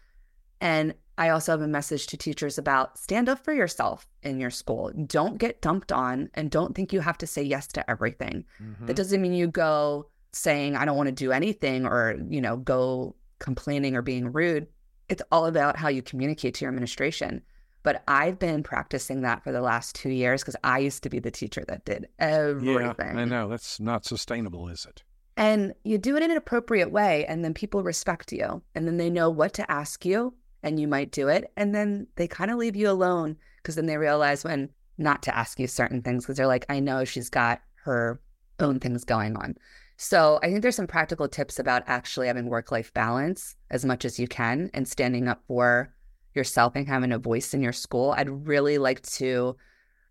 And 0.61 0.95
I 1.19 1.31
also 1.31 1.53
have 1.53 1.63
a 1.63 1.69
message 1.69 2.07
to 2.09 2.17
teachers 2.17 2.59
about 2.59 2.99
stand 2.99 3.29
up 3.29 3.43
for 3.43 3.53
yourself 3.53 4.07
in 4.23 4.39
your 4.39 4.51
school. 4.51 4.93
Don't 5.07 5.39
get 5.39 5.63
dumped 5.63 5.91
on 5.91 6.31
and 6.35 6.51
don't 6.51 6.75
think 6.75 6.93
you 6.93 7.01
have 7.01 7.19
to 7.19 7.27
say 7.27 7.43
yes 7.43 7.67
to 7.69 7.91
everything. 7.91 8.45
Mm-hmm. 8.63 8.87
That 8.87 8.97
doesn't 8.97 9.21
mean 9.21 9.33
you 9.33 9.49
go 9.49 10.11
saying, 10.33 10.77
I 10.77 10.85
don't 10.85 10.97
want 10.97 11.09
to 11.09 11.13
do 11.13 11.33
anything 11.33 11.87
or, 11.87 12.17
you 12.29 12.41
know, 12.41 12.57
go 12.57 13.17
complaining 13.39 13.97
or 13.97 14.03
being 14.03 14.33
rude 14.33 14.67
it's 15.09 15.23
all 15.31 15.47
about 15.47 15.77
how 15.77 15.89
you 15.89 16.03
communicate 16.03 16.55
to 16.55 16.65
your 16.65 16.71
administration. 16.71 17.43
But 17.83 18.03
I've 18.09 18.39
been 18.39 18.65
practicing 18.65 19.21
that 19.21 19.45
for 19.45 19.53
the 19.53 19.61
last 19.61 19.95
two 19.95 20.11
years 20.11 20.43
because 20.43 20.57
I 20.65 20.81
used 20.81 21.05
to 21.05 21.09
be 21.09 21.21
the 21.21 21.31
teacher 21.31 21.65
that 21.69 21.85
did 21.85 22.09
everything. 22.19 23.15
Yeah, 23.15 23.21
I 23.21 23.25
know. 23.25 23.49
That's 23.49 23.79
not 23.79 24.05
sustainable, 24.05 24.69
is 24.69 24.87
it? 24.87 25.05
And 25.37 25.75
you 25.85 25.99
do 25.99 26.17
it 26.17 26.23
in 26.23 26.31
an 26.31 26.37
appropriate 26.37 26.91
way, 26.91 27.27
and 27.27 27.45
then 27.45 27.55
people 27.55 27.83
respect 27.83 28.33
you, 28.33 28.63
and 28.75 28.87
then 28.87 28.97
they 28.97 29.11
know 29.11 29.31
what 29.31 29.53
to 29.55 29.71
ask 29.71 30.05
you, 30.05 30.35
and 30.63 30.81
you 30.81 30.89
might 30.89 31.13
do 31.13 31.29
it. 31.29 31.53
And 31.57 31.75
then 31.75 32.09
they 32.17 32.27
kind 32.27 32.51
of 32.51 32.59
leave 32.59 32.75
you 32.75 32.91
alone 32.91 33.37
because 33.63 33.77
then 33.77 33.87
they 33.87 33.99
realize 33.99 34.43
when 34.43 34.71
not 34.99 35.23
to 35.25 35.37
ask 35.37 35.61
you 35.61 35.67
certain 35.67 36.03
things 36.03 36.25
because 36.25 36.39
they're 36.39 36.47
like, 36.47 36.67
I 36.69 36.81
know 36.81 37.05
she's 37.05 37.29
got 37.29 37.61
her 37.85 38.21
own 38.59 38.81
things 38.81 39.05
going 39.05 39.37
on. 39.37 39.57
So 39.97 40.39
I 40.43 40.49
think 40.49 40.63
there's 40.63 40.77
some 40.77 40.87
practical 40.87 41.29
tips 41.29 41.59
about 41.59 41.83
actually 41.87 42.27
having 42.27 42.47
work 42.47 42.71
life 42.71 42.93
balance 42.93 43.57
as 43.71 43.85
much 43.85 44.05
as 44.05 44.19
you 44.19 44.29
can 44.29 44.71
and 44.75 44.87
standing 44.87 45.27
up 45.29 45.43
for 45.49 45.95
yourself 46.35 46.75
and 46.77 46.87
having 46.87 47.13
a 47.13 47.19
voice 47.19 47.55
in 47.55 47.63
your 47.63 47.73
school. 47.73 48.13
I'd 48.17 48.29
really 48.47 48.77
like 48.77 49.01
to 49.03 49.57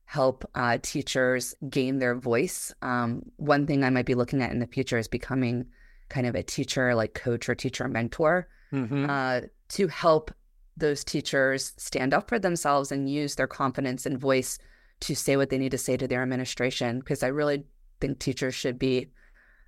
help 0.05 0.43
uh, 0.55 0.79
teachers 0.81 1.53
gain 1.69 1.99
their 1.99 2.15
voice. 2.15 2.73
Um, 2.81 3.23
one 3.37 3.67
thing 3.67 3.83
I 3.83 3.89
might 3.91 4.05
be 4.05 4.15
looking 4.15 4.41
at 4.41 4.51
in 4.51 4.59
the 4.59 4.67
future 4.67 4.97
is 4.97 5.07
becoming 5.07 5.67
kind 6.09 6.25
of 6.27 6.35
a 6.35 6.43
teacher, 6.43 6.93
like 6.95 7.13
coach 7.13 7.47
or 7.49 7.55
teacher 7.55 7.87
mentor, 7.87 8.47
Mhm. 8.71 9.07
uh, 9.09 9.47
to 9.69 9.87
help 9.87 10.31
those 10.77 11.03
teachers 11.03 11.73
stand 11.77 12.13
up 12.13 12.27
for 12.27 12.37
themselves 12.37 12.91
and 12.91 13.09
use 13.09 13.35
their 13.35 13.47
confidence 13.47 14.05
and 14.05 14.19
voice 14.19 14.57
to 15.01 15.15
say 15.15 15.37
what 15.37 15.49
they 15.49 15.57
need 15.57 15.71
to 15.71 15.77
say 15.77 15.95
to 15.97 16.07
their 16.07 16.21
administration. 16.21 16.99
Because 16.99 17.23
I 17.23 17.27
really 17.27 17.65
think 18.01 18.19
teachers 18.19 18.53
should 18.53 18.77
be 18.77 19.11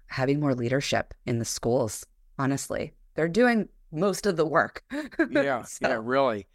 having 0.08 0.39
more 0.39 0.54
leadership 0.56 1.13
in 1.26 1.39
the 1.39 1.46
schools. 1.46 2.06
Honestly, 2.39 2.93
they're 3.15 3.28
doing 3.28 3.70
most 3.91 4.26
of 4.26 4.38
the 4.38 4.46
work. 4.46 4.84
yeah, 5.30 5.63
So- 5.63 5.88
yeah, 5.88 6.00
really. 6.02 6.48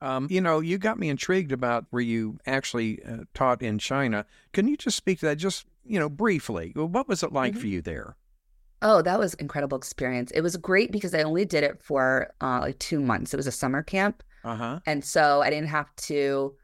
Um, 0.00 0.28
you 0.30 0.40
know, 0.40 0.60
you 0.60 0.78
got 0.78 0.96
me 0.98 1.08
intrigued 1.08 1.50
about 1.50 1.86
where 1.90 2.00
you 2.02 2.38
actually 2.46 3.02
uh, 3.04 3.24
taught 3.34 3.62
in 3.62 3.80
China. 3.80 4.26
Can 4.52 4.68
you 4.68 4.76
just 4.76 4.96
speak 4.96 5.18
to 5.20 5.26
that, 5.26 5.38
just 5.38 5.66
you 5.84 5.98
know, 5.98 6.08
briefly? 6.08 6.72
What 6.76 7.08
was 7.08 7.24
it 7.24 7.32
like 7.32 7.54
Mhm. 7.54 7.58
for 7.60 7.66
you 7.66 7.82
there? 7.82 8.16
Oh, 8.80 9.02
that 9.02 9.18
was 9.18 9.34
an 9.34 9.40
incredible 9.40 9.76
experience. 9.76 10.30
It 10.30 10.40
was 10.42 10.56
great 10.56 10.92
because 10.92 11.14
I 11.14 11.22
only 11.22 11.44
did 11.44 11.64
it 11.64 11.82
for 11.82 12.28
uh, 12.40 12.60
like 12.60 12.78
two 12.78 13.00
months. 13.00 13.34
It 13.34 13.38
was 13.38 13.48
a 13.48 13.52
summer 13.52 13.82
camp. 13.82 14.22
Uh 14.44 14.54
huh. 14.54 14.80
And 14.86 15.04
so 15.04 15.42
I 15.42 15.50
didn't 15.50 15.68
have 15.70 15.92
to 15.96 16.54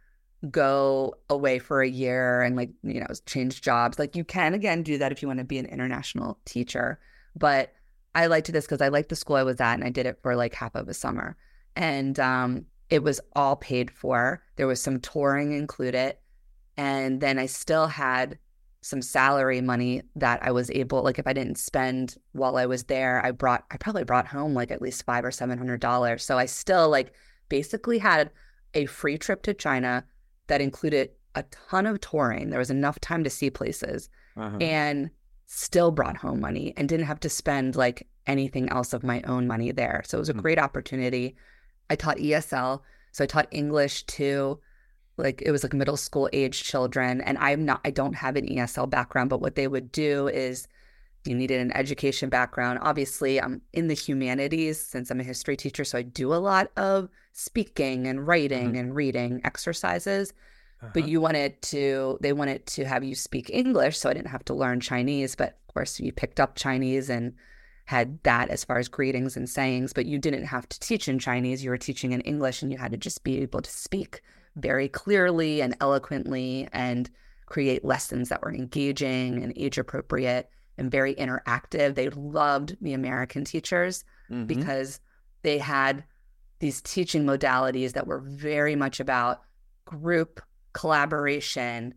go 0.50 1.14
away 1.30 1.58
for 1.58 1.82
a 1.82 1.88
year 1.88 2.42
and 2.42 2.56
like, 2.56 2.70
you 2.82 3.00
know, 3.00 3.06
change 3.26 3.62
jobs. 3.62 3.98
Like 3.98 4.16
you 4.16 4.24
can 4.24 4.54
again 4.54 4.82
do 4.82 4.98
that 4.98 5.12
if 5.12 5.22
you 5.22 5.28
want 5.28 5.38
to 5.38 5.44
be 5.44 5.58
an 5.58 5.66
international 5.66 6.38
teacher. 6.44 6.98
But 7.36 7.72
I 8.14 8.26
liked 8.26 8.52
this 8.52 8.64
because 8.64 8.80
I 8.80 8.88
liked 8.88 9.08
the 9.08 9.16
school 9.16 9.36
I 9.36 9.42
was 9.42 9.60
at 9.60 9.74
and 9.74 9.84
I 9.84 9.90
did 9.90 10.06
it 10.06 10.18
for 10.22 10.36
like 10.36 10.54
half 10.54 10.74
of 10.74 10.88
a 10.88 10.94
summer. 10.94 11.36
And 11.76 12.18
um, 12.20 12.66
it 12.90 13.02
was 13.02 13.20
all 13.34 13.56
paid 13.56 13.90
for. 13.90 14.42
There 14.56 14.66
was 14.66 14.80
some 14.80 15.00
touring 15.00 15.52
included. 15.52 16.16
And 16.76 17.20
then 17.20 17.38
I 17.38 17.46
still 17.46 17.86
had 17.86 18.38
some 18.82 19.00
salary 19.00 19.60
money 19.60 20.02
that 20.16 20.40
I 20.42 20.50
was 20.50 20.70
able, 20.70 21.02
like 21.02 21.18
if 21.18 21.26
I 21.26 21.32
didn't 21.32 21.58
spend 21.58 22.16
while 22.32 22.56
I 22.56 22.66
was 22.66 22.84
there, 22.84 23.24
I 23.24 23.30
brought, 23.30 23.64
I 23.70 23.78
probably 23.78 24.04
brought 24.04 24.26
home 24.26 24.54
like 24.54 24.70
at 24.70 24.82
least 24.82 25.04
five 25.04 25.24
or 25.24 25.30
seven 25.30 25.56
hundred 25.56 25.80
dollars. 25.80 26.22
So 26.22 26.36
I 26.36 26.46
still 26.46 26.90
like 26.90 27.12
basically 27.48 27.98
had 27.98 28.30
a 28.74 28.86
free 28.86 29.16
trip 29.16 29.42
to 29.44 29.54
China 29.54 30.04
that 30.48 30.60
included 30.60 31.10
a 31.34 31.42
ton 31.44 31.86
of 31.86 32.00
touring. 32.00 32.50
There 32.50 32.58
was 32.58 32.70
enough 32.70 33.00
time 33.00 33.24
to 33.24 33.30
see 33.30 33.50
places 33.50 34.08
Uh-huh. 34.36 34.56
and 34.60 35.10
still 35.46 35.90
brought 35.90 36.16
home 36.16 36.40
money 36.40 36.72
and 36.76 36.88
didn't 36.88 37.06
have 37.06 37.20
to 37.20 37.28
spend 37.28 37.76
like 37.76 38.06
anything 38.26 38.68
else 38.70 38.92
of 38.92 39.02
my 39.04 39.20
own 39.22 39.46
money 39.46 39.70
there. 39.72 40.02
So 40.06 40.18
it 40.18 40.20
was 40.20 40.28
a 40.30 40.32
Hmm. 40.32 40.40
great 40.40 40.58
opportunity. 40.58 41.36
I 41.90 41.96
taught 41.96 42.18
ESL, 42.18 42.82
so 43.12 43.24
I 43.24 43.26
taught 43.26 43.48
English 43.50 44.04
to 44.18 44.58
like 45.16 45.42
it 45.42 45.52
was 45.52 45.62
like 45.62 45.72
middle 45.74 45.96
school 45.96 46.28
age 46.32 46.64
children 46.64 47.20
and 47.20 47.38
I'm 47.38 47.64
not 47.64 47.80
I 47.84 47.90
don't 47.92 48.14
have 48.14 48.34
an 48.36 48.46
ESL 48.48 48.86
background, 48.90 49.30
but 49.30 49.40
what 49.40 49.54
they 49.54 49.68
would 49.68 49.92
do 49.92 50.28
is 50.28 50.66
you 51.24 51.34
needed 51.34 51.60
an 51.60 51.72
education 51.76 52.28
background. 52.28 52.80
Obviously, 52.82 53.40
I'm 53.40 53.62
in 53.72 53.86
the 53.88 53.94
humanities 53.94 54.80
since 54.80 55.10
I'm 55.10 55.20
a 55.20 55.24
history 55.24 55.56
teacher, 55.56 55.84
so 55.84 55.98
I 55.98 56.02
do 56.02 56.34
a 56.34 56.36
lot 56.36 56.70
of 56.76 57.08
speaking 57.34 58.06
and 58.06 58.26
writing 58.26 58.72
Mhm. 58.74 58.78
and 58.80 58.94
reading 58.94 59.40
exercises 59.44 60.32
Uh-huh. 60.80 60.90
but 60.94 61.08
you 61.08 61.20
wanted 61.20 61.60
to 61.62 62.16
they 62.20 62.32
wanted 62.32 62.64
to 62.66 62.84
have 62.84 63.02
you 63.04 63.14
speak 63.16 63.50
english 63.50 63.98
so 63.98 64.08
i 64.08 64.14
didn't 64.14 64.28
have 64.28 64.44
to 64.44 64.54
learn 64.54 64.78
chinese 64.80 65.34
but 65.34 65.58
of 65.68 65.74
course 65.74 65.98
you 65.98 66.12
picked 66.12 66.38
up 66.38 66.54
chinese 66.56 67.10
and 67.10 67.34
had 67.86 68.22
that 68.22 68.48
as 68.50 68.64
far 68.64 68.78
as 68.78 68.88
greetings 68.88 69.36
and 69.36 69.50
sayings 69.50 69.92
but 69.92 70.06
you 70.06 70.16
didn't 70.18 70.44
have 70.44 70.68
to 70.68 70.78
teach 70.80 71.08
in 71.08 71.18
chinese 71.18 71.62
you 71.64 71.70
were 71.70 71.76
teaching 71.76 72.12
in 72.12 72.20
english 72.22 72.62
and 72.62 72.70
you 72.70 72.78
had 72.78 72.92
to 72.92 72.96
just 72.96 73.24
be 73.24 73.40
able 73.42 73.60
to 73.60 73.70
speak 73.70 74.22
very 74.56 74.88
clearly 74.88 75.60
and 75.60 75.76
eloquently 75.80 76.68
and 76.72 77.10
create 77.46 77.84
lessons 77.84 78.28
that 78.28 78.40
were 78.42 78.54
engaging 78.54 79.42
and 79.42 79.52
age 79.56 79.76
appropriate 79.76 80.48
and 80.78 80.88
very 80.90 81.14
interactive 81.16 81.94
they 81.96 82.08
loved 82.10 82.76
the 82.80 82.92
american 82.92 83.44
teachers 83.44 84.04
Mhm. 84.30 84.46
because 84.46 85.00
they 85.42 85.58
had 85.58 86.04
these 86.58 86.80
teaching 86.82 87.24
modalities 87.24 87.92
that 87.92 88.06
were 88.06 88.20
very 88.20 88.76
much 88.76 89.00
about 89.00 89.42
group 89.84 90.40
collaboration, 90.72 91.94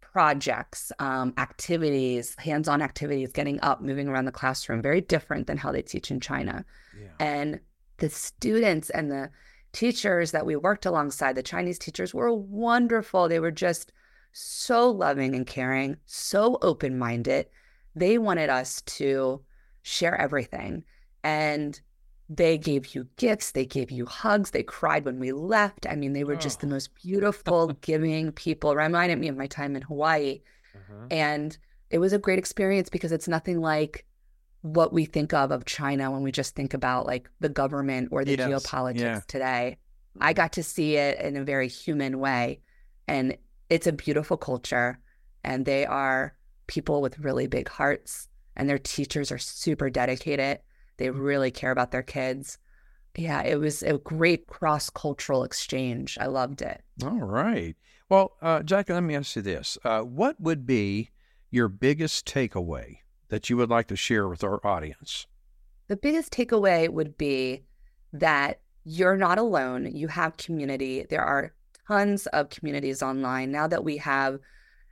projects, 0.00 0.92
um, 0.98 1.34
activities, 1.38 2.34
hands 2.38 2.68
on 2.68 2.80
activities, 2.82 3.32
getting 3.32 3.60
up, 3.62 3.80
moving 3.80 4.08
around 4.08 4.24
the 4.24 4.32
classroom, 4.32 4.80
very 4.82 5.00
different 5.00 5.46
than 5.46 5.56
how 5.56 5.72
they 5.72 5.82
teach 5.82 6.10
in 6.10 6.20
China. 6.20 6.64
yeah. 6.98 7.08
And 7.20 7.60
the 7.98 8.08
students 8.08 8.90
and 8.90 9.10
the 9.10 9.30
teachers 9.72 10.30
that 10.30 10.46
we 10.46 10.56
worked 10.56 10.86
alongside, 10.86 11.34
the 11.34 11.42
Chinese 11.42 11.78
teachers, 11.78 12.14
were 12.14 12.32
wonderful. 12.32 13.28
They 13.28 13.40
were 13.40 13.50
just 13.50 13.92
so 14.32 14.90
loving 14.90 15.34
and 15.34 15.46
caring, 15.46 15.96
so 16.06 16.58
open 16.62 16.98
minded. 16.98 17.46
They 17.94 18.18
wanted 18.18 18.50
us 18.50 18.82
to 18.82 19.42
share 19.82 20.20
everything. 20.20 20.84
And 21.22 21.80
they 22.28 22.56
gave 22.56 22.94
you 22.94 23.06
gifts, 23.16 23.52
they 23.52 23.66
gave 23.66 23.90
you 23.90 24.06
hugs, 24.06 24.50
they 24.50 24.62
cried 24.62 25.04
when 25.04 25.18
we 25.18 25.32
left. 25.32 25.86
I 25.88 25.94
mean, 25.96 26.12
they 26.14 26.24
were 26.24 26.36
just 26.36 26.60
the 26.60 26.66
Oh. 26.66 26.70
most 26.70 26.94
beautiful, 26.94 27.68
giving 27.82 28.32
people. 28.32 28.74
Reminded 28.74 29.18
me 29.18 29.28
of 29.28 29.36
my 29.36 29.46
time 29.46 29.76
in 29.76 29.82
Hawaii. 29.82 30.40
Uh-huh. 30.74 31.06
And 31.10 31.56
it 31.90 31.98
was 31.98 32.12
a 32.12 32.18
great 32.18 32.38
experience 32.38 32.88
because 32.88 33.12
it's 33.12 33.28
nothing 33.28 33.60
like 33.60 34.06
what 34.62 34.92
we 34.92 35.04
think 35.04 35.34
of 35.34 35.50
of 35.50 35.66
China 35.66 36.10
when 36.10 36.22
we 36.22 36.32
just 36.32 36.54
think 36.54 36.72
about 36.72 37.04
like 37.06 37.28
the 37.40 37.50
government 37.50 38.08
or 38.10 38.24
the 38.24 38.36
Yes, 38.36 38.48
geopolitics 38.48 39.00
yeah. 39.00 39.20
today. 39.28 39.76
I 40.20 40.32
got 40.32 40.52
to 40.54 40.62
see 40.62 40.96
it 40.96 41.20
in 41.20 41.36
a 41.36 41.44
very 41.44 41.68
human 41.68 42.18
way. 42.18 42.60
And 43.06 43.36
it's 43.68 43.86
a 43.86 43.92
beautiful 43.92 44.36
culture. 44.38 44.98
And 45.44 45.66
they 45.66 45.84
are 45.84 46.34
people 46.66 47.02
with 47.02 47.18
really 47.18 47.46
big 47.46 47.68
hearts. 47.68 48.28
And 48.56 48.68
their 48.68 48.78
teachers 48.78 49.30
are 49.30 49.38
super 49.38 49.90
dedicated. 49.90 50.60
They 50.96 51.10
really 51.10 51.50
care 51.50 51.70
about 51.70 51.90
their 51.90 52.02
kids. 52.02 52.58
Yeah, 53.16 53.42
it 53.42 53.60
was 53.60 53.82
a 53.82 53.98
great 53.98 54.46
cross 54.46 54.90
cultural 54.90 55.44
exchange. 55.44 56.18
I 56.20 56.26
loved 56.26 56.62
it. 56.62 56.82
All 57.02 57.10
right. 57.10 57.76
Well, 58.08 58.32
uh, 58.42 58.62
Jackie, 58.62 58.92
let 58.92 59.02
me 59.02 59.14
ask 59.14 59.36
you 59.36 59.42
this: 59.42 59.78
uh, 59.84 60.00
What 60.00 60.40
would 60.40 60.66
be 60.66 61.10
your 61.50 61.68
biggest 61.68 62.26
takeaway 62.26 62.98
that 63.28 63.48
you 63.48 63.56
would 63.56 63.70
like 63.70 63.86
to 63.88 63.96
share 63.96 64.28
with 64.28 64.42
our 64.42 64.64
audience? 64.66 65.26
The 65.88 65.96
biggest 65.96 66.32
takeaway 66.32 66.88
would 66.88 67.16
be 67.16 67.64
that 68.12 68.60
you're 68.84 69.16
not 69.16 69.38
alone. 69.38 69.90
You 69.94 70.08
have 70.08 70.36
community. 70.36 71.06
There 71.08 71.22
are 71.22 71.54
tons 71.86 72.26
of 72.28 72.50
communities 72.50 73.02
online 73.02 73.50
now 73.52 73.66
that 73.66 73.84
we 73.84 73.98
have 73.98 74.38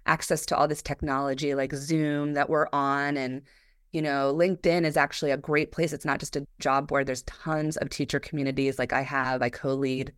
access 0.06 0.44
to 0.46 0.56
all 0.56 0.68
this 0.68 0.82
technology 0.82 1.54
like 1.54 1.72
Zoom 1.72 2.34
that 2.34 2.50
we're 2.50 2.68
on 2.72 3.16
and 3.16 3.42
you 3.92 4.02
know, 4.02 4.34
LinkedIn 4.34 4.84
is 4.84 4.96
actually 4.96 5.30
a 5.30 5.36
great 5.36 5.70
place. 5.70 5.92
It's 5.92 6.04
not 6.04 6.18
just 6.18 6.36
a 6.36 6.46
job 6.58 6.88
board. 6.88 7.06
There's 7.06 7.22
tons 7.22 7.76
of 7.76 7.90
teacher 7.90 8.18
communities 8.18 8.78
like 8.78 8.92
I 8.92 9.02
have. 9.02 9.42
I 9.42 9.50
co-lead 9.50 10.12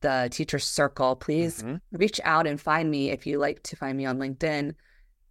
the 0.00 0.28
teacher 0.30 0.60
circle. 0.60 1.16
Please 1.16 1.62
Mhm. 1.62 1.80
reach 1.92 2.20
out 2.22 2.46
and 2.46 2.60
find 2.60 2.90
me 2.90 3.10
if 3.10 3.26
you 3.26 3.38
like 3.38 3.62
to 3.64 3.76
find 3.76 3.98
me 3.98 4.06
on 4.06 4.18
LinkedIn 4.18 4.74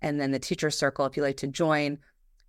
and 0.01 0.19
then 0.19 0.31
the 0.31 0.39
teacher 0.39 0.69
circle 0.69 1.05
if 1.05 1.15
you 1.15 1.23
like 1.23 1.37
to 1.37 1.47
join. 1.47 1.97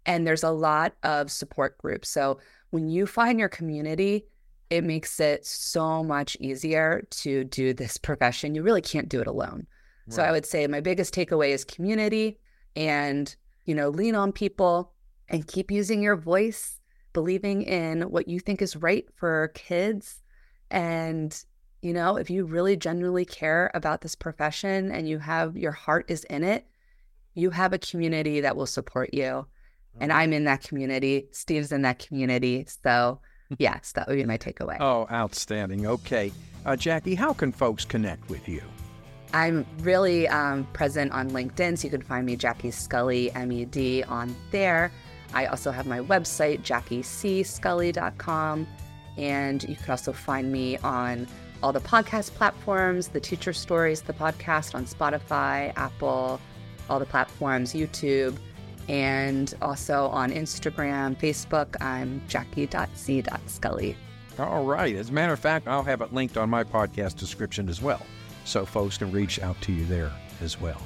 And 0.04 0.26
there's 0.26 0.42
a 0.42 0.50
lot 0.50 0.94
of 1.02 1.30
support 1.30 1.78
groups. 1.78 2.08
So 2.08 2.40
when 2.70 2.88
you 2.88 3.06
find 3.06 3.38
your 3.38 3.48
community, 3.48 4.26
it 4.70 4.82
makes 4.82 5.20
it 5.20 5.46
so 5.46 6.02
much 6.02 6.36
easier 6.40 7.06
to 7.10 7.44
do 7.44 7.72
this 7.72 7.96
profession. 7.96 8.54
You 8.54 8.62
really 8.62 8.82
can't 8.82 9.08
do 9.08 9.20
it 9.20 9.26
alone. 9.26 9.66
So 10.10 10.22
I 10.22 10.32
would 10.32 10.46
say 10.46 10.66
my 10.66 10.80
biggest 10.80 11.14
takeaway 11.14 11.50
is 11.50 11.64
community 11.64 12.38
and, 12.74 13.34
you 13.66 13.74
know, 13.74 13.90
lean 13.90 14.14
on 14.14 14.32
people 14.32 14.92
and 15.28 15.46
keep 15.46 15.70
using 15.70 16.02
your 16.02 16.16
voice, 16.16 16.80
believing 17.12 17.62
in 17.62 18.02
what 18.02 18.28
you 18.28 18.40
think 18.40 18.62
is 18.62 18.76
right 18.76 19.06
for 19.14 19.48
kids. 19.54 20.22
And, 20.70 21.36
you 21.82 21.92
know, 21.92 22.16
if 22.16 22.30
you 22.30 22.44
really 22.44 22.76
genuinely 22.76 23.24
care 23.24 23.70
about 23.74 24.00
this 24.00 24.14
profession 24.14 24.90
and 24.90 25.08
you 25.08 25.18
have 25.18 25.56
your 25.56 25.72
heart 25.72 26.06
is 26.08 26.24
in 26.24 26.44
it, 26.44 26.66
you 27.34 27.50
have 27.50 27.72
a 27.72 27.78
community 27.78 28.40
that 28.40 28.56
will 28.56 28.66
support 28.66 29.14
you. 29.14 29.46
And 30.00 30.12
I'm 30.12 30.32
in 30.32 30.44
that 30.44 30.62
community. 30.62 31.28
Steve's 31.32 31.72
in 31.72 31.82
that 31.82 31.98
community. 31.98 32.66
So, 32.84 33.20
yes, 33.58 33.92
that 33.92 34.06
would 34.06 34.16
be 34.16 34.24
my 34.24 34.38
takeaway. 34.38 34.76
Oh, 34.80 35.06
outstanding. 35.10 35.86
Okay. 35.86 36.32
Uh, 36.64 36.76
Jackie, 36.76 37.14
how 37.14 37.32
can 37.32 37.52
folks 37.52 37.84
connect 37.84 38.28
with 38.28 38.48
you? 38.48 38.62
I'm 39.32 39.66
really 39.80 40.26
um, 40.28 40.64
present 40.72 41.12
on 41.12 41.30
LinkedIn, 41.30 41.78
so 41.78 41.84
you 41.84 41.90
can 41.90 42.02
find 42.02 42.24
me 42.24 42.36
Jackie 42.36 42.70
Scully 42.70 43.30
MED 43.34 44.04
on 44.08 44.34
there. 44.50 44.90
I 45.34 45.46
also 45.46 45.70
have 45.70 45.86
my 45.86 46.00
website, 46.00 46.62
jackiescully.com, 46.62 48.66
and 49.16 49.68
you 49.68 49.76
can 49.76 49.90
also 49.90 50.12
find 50.12 50.50
me 50.50 50.78
on 50.78 51.26
all 51.62 51.72
the 51.72 51.80
podcast 51.80 52.34
platforms, 52.34 53.08
the 53.08 53.20
Teacher 53.20 53.52
Stories, 53.52 54.02
the 54.02 54.12
podcast 54.12 54.74
on 54.74 54.86
Spotify, 54.86 55.72
Apple, 55.76 56.40
all 56.88 56.98
the 56.98 57.06
platforms, 57.06 57.74
YouTube, 57.74 58.36
and 58.88 59.54
also 59.60 60.06
on 60.06 60.30
Instagram, 60.30 61.18
Facebook. 61.18 61.76
I'm 61.80 62.22
jackie.c.scully. 62.28 63.96
All 64.38 64.64
right. 64.64 64.94
As 64.94 65.10
a 65.10 65.12
matter 65.12 65.32
of 65.32 65.40
fact, 65.40 65.66
I'll 65.66 65.82
have 65.82 66.00
it 66.00 66.14
linked 66.14 66.36
on 66.36 66.48
my 66.48 66.64
podcast 66.64 67.16
description 67.16 67.68
as 67.68 67.82
well, 67.82 68.00
so 68.44 68.64
folks 68.64 68.96
can 68.96 69.10
reach 69.10 69.40
out 69.40 69.60
to 69.62 69.72
you 69.72 69.84
there 69.86 70.12
as 70.40 70.60
well. 70.60 70.80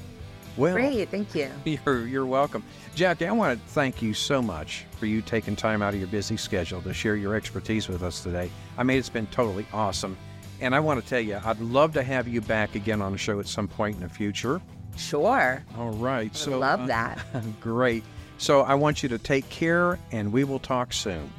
Well, 0.57 0.75
Great, 0.75 1.09
thank 1.09 1.35
you. 1.35 1.51
You're, 1.65 2.07
you're 2.07 2.27
welcome. 2.27 2.63
Jackie, 2.95 3.27
I 3.27 3.33
want 3.33 3.59
to 3.59 3.73
thank 3.73 4.03
you 4.03 4.13
so 4.13 4.43
much 4.43 4.85
for 4.99 5.07
you 5.07 5.23
taking 5.23 5.57
time 5.57 5.83
out 5.83 5.95
of 5.95 6.01
your 6.01 6.09
busy 6.09 6.37
schedule 6.37 6.83
to 6.83 6.93
share 6.93 7.17
your 7.17 7.35
expertise 7.35 7.89
with 7.89 8.03
us 8.03 8.23
today. 8.23 8.51
I 8.77 8.83
mean, 8.83 8.99
it's 8.99 9.09
been 9.09 9.27
totally 9.29 9.67
awesome. 9.73 10.17
And 10.61 10.75
I 10.75 10.81
want 10.81 11.03
to 11.03 11.09
tell 11.09 11.21
you, 11.21 11.41
I'd 11.45 11.59
love 11.61 11.93
to 11.95 12.03
have 12.03 12.29
you 12.29 12.41
back 12.41 12.75
again 12.75 13.03
on 13.03 13.13
the 13.13 13.19
show 13.19 13.41
at 13.41 13.47
some 13.47 13.67
point 13.67 13.97
in 13.97 14.03
the 14.03 14.09
future. 14.09 14.61
Sure. 14.97 15.65
All 15.77 15.91
right. 15.91 16.31
I 16.33 16.37
So 16.37 16.59
love 16.59 16.83
uh, 16.83 16.87
that. 16.87 17.19
great. 17.61 18.05
So 18.39 18.61
I 18.61 18.75
want 18.75 19.03
you 19.03 19.09
to 19.09 19.19
take 19.19 19.49
care 19.49 19.99
and 20.13 20.33
we 20.33 20.45
will 20.45 20.59
talk 20.59 20.93
soon. 20.93 21.31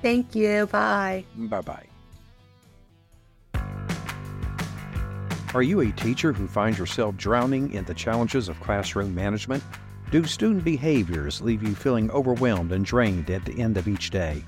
Thank 0.00 0.34
you. 0.34 0.66
Bye. 0.66 1.24
Bye 1.36 1.60
bye. 1.60 1.91
Are 5.54 5.62
you 5.62 5.82
a 5.82 5.92
teacher 5.92 6.32
who 6.32 6.48
finds 6.48 6.78
yourself 6.78 7.14
drowning 7.18 7.74
in 7.74 7.84
the 7.84 7.92
challenges 7.92 8.48
of 8.48 8.58
classroom 8.60 9.14
management? 9.14 9.62
Do 10.10 10.24
student 10.24 10.64
behaviors 10.64 11.42
leave 11.42 11.62
you 11.62 11.74
feeling 11.74 12.10
overwhelmed 12.10 12.72
and 12.72 12.82
drained 12.82 13.28
at 13.28 13.44
the 13.44 13.60
end 13.60 13.76
of 13.76 13.86
each 13.86 14.08
day? 14.08 14.42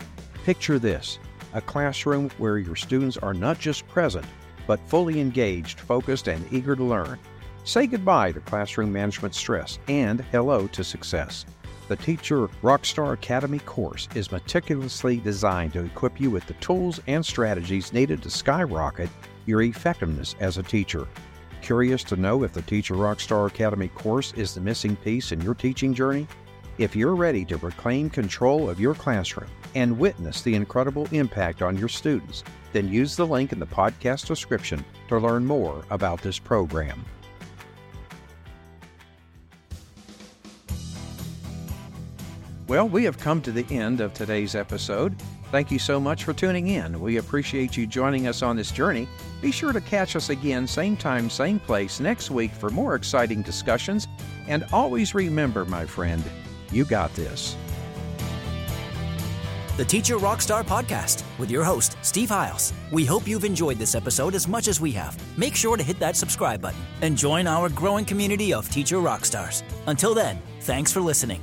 Picture 0.47 0.79
this 0.79 1.19
a 1.53 1.61
classroom 1.61 2.31
where 2.38 2.57
your 2.57 2.75
students 2.75 3.19
are 3.19 3.35
not 3.35 3.59
just 3.59 3.87
present, 3.87 4.25
but 4.67 4.81
fully 4.88 5.21
engaged, 5.21 5.79
focused, 5.79 6.27
and 6.27 6.51
eager 6.51 6.75
to 6.75 6.83
learn. 6.83 7.19
Say 7.64 7.87
goodbye 7.87 8.33
to 8.33 8.40
classroom 8.40 8.90
management 8.90 9.35
stress 9.35 9.79
and 9.88 10.23
hello 10.33 10.67
to 10.69 10.83
success. 10.83 11.45
The 11.87 11.97
Teacher 11.97 12.49
Rockstar 12.62 13.12
Academy 13.12 13.59
course 13.59 14.09
is 14.14 14.33
meticulously 14.33 15.19
designed 15.19 15.75
to 15.75 15.85
equip 15.85 16.19
you 16.19 16.31
with 16.31 16.47
the 16.47 16.55
tools 16.55 16.99
and 17.07 17.25
strategies 17.25 17.93
needed 17.93 18.23
to 18.23 18.31
skyrocket 18.31 19.11
your 19.46 19.62
effectiveness 19.62 20.35
as 20.40 20.59
a 20.59 20.62
teacher. 20.62 21.07
Curious 21.62 22.04
to 22.04 22.16
know 22.16 22.42
if 22.42 22.52
the 22.52 22.62
Teacher 22.62 22.94
Rockstar 22.94 23.46
Academy 23.46 23.88
course 23.88 24.33
is 24.35 24.54
the 24.54 24.61
missing 24.61 24.96
piece 24.96 25.33
in 25.33 25.40
your 25.40 25.54
teaching 25.54 25.94
journey? 25.94 26.26
If 26.76 26.96
you're 26.96 27.14
ready 27.14 27.44
to 27.46 27.57
reclaim 27.59 28.11
control 28.11 28.68
of 28.68 28.80
your 28.80 28.94
classroom 28.94 29.48
and 29.74 29.98
witness 29.98 30.42
the 30.42 30.54
incredible 30.54 31.09
impact 31.12 31.62
on 31.62 31.78
your 31.78 31.88
students, 31.88 32.44
then 32.72 32.88
use 32.88 33.16
the 33.16 33.26
link 33.26 33.52
in 33.52 33.61
the 33.61 33.66
podcast 33.66 34.26
description 34.26 34.85
to 35.09 35.18
learn 35.18 35.46
more 35.46 35.85
about 35.90 36.20
this 36.20 36.38
program. 36.38 37.04
Well, 42.66 42.88
we 42.88 43.04
have 43.04 43.18
come 43.18 43.40
to 43.42 43.52
the 43.52 43.66
end 43.74 44.00
of 44.00 44.14
today's 44.14 44.54
episode. 44.54 45.14
Thank 45.50 45.70
you 45.70 45.78
so 45.78 46.00
much 46.00 46.24
for 46.24 46.33
tuning 46.33 46.68
in. 46.68 47.00
We 47.00 47.18
appreciate 47.18 47.76
you 47.76 47.87
joining 47.87 48.26
us 48.26 48.42
on 48.42 48.57
this 48.57 48.70
journey. 48.70 49.09
Be 49.40 49.52
sure 49.52 49.72
to 49.72 49.80
catch 49.80 50.16
us 50.16 50.30
again, 50.30 50.66
same 50.66 50.96
time, 50.96 51.30
same 51.30 51.61
place, 51.61 52.00
next 52.00 52.30
week 52.30 52.52
for 52.52 52.70
more 52.70 52.94
exciting 52.94 53.42
discussions. 53.42 54.09
And 54.48 54.64
always 54.72 55.14
remember, 55.14 55.64
my 55.64 55.87
friend, 55.87 56.22
you 56.72 56.85
got 56.85 57.14
this. 57.14 57.57
The 59.76 59.85
Teacher 59.85 60.18
Rockstar 60.18 60.62
Podcast 60.62 61.24
with 61.37 61.50
your 61.50 61.64
host, 61.64 61.96
Steve 62.02 62.28
Hiles. 62.28 62.72
We 62.92 63.04
hope 63.04 63.26
you've 63.26 63.44
enjoyed 63.44 63.76
this 63.76 63.96
episode 63.96 64.37
as 64.37 64.46
much 64.46 64.68
as 64.68 64.80
we 64.80 64.92
have. 64.92 65.18
Make 65.37 65.57
sure 65.57 65.76
to 65.76 65.83
hit 65.83 65.98
that 65.98 66.14
subscribe 66.14 66.61
button 66.61 66.78
and 67.02 67.16
join 67.16 67.48
our 67.48 67.68
growing 67.68 68.04
community 68.04 68.54
of 68.54 68.70
teacher 68.70 68.98
rockstars. 68.98 69.64
Until 69.88 70.14
then, 70.14 70.40
thanks 70.61 70.92
for 70.92 71.00
listening. 71.00 71.42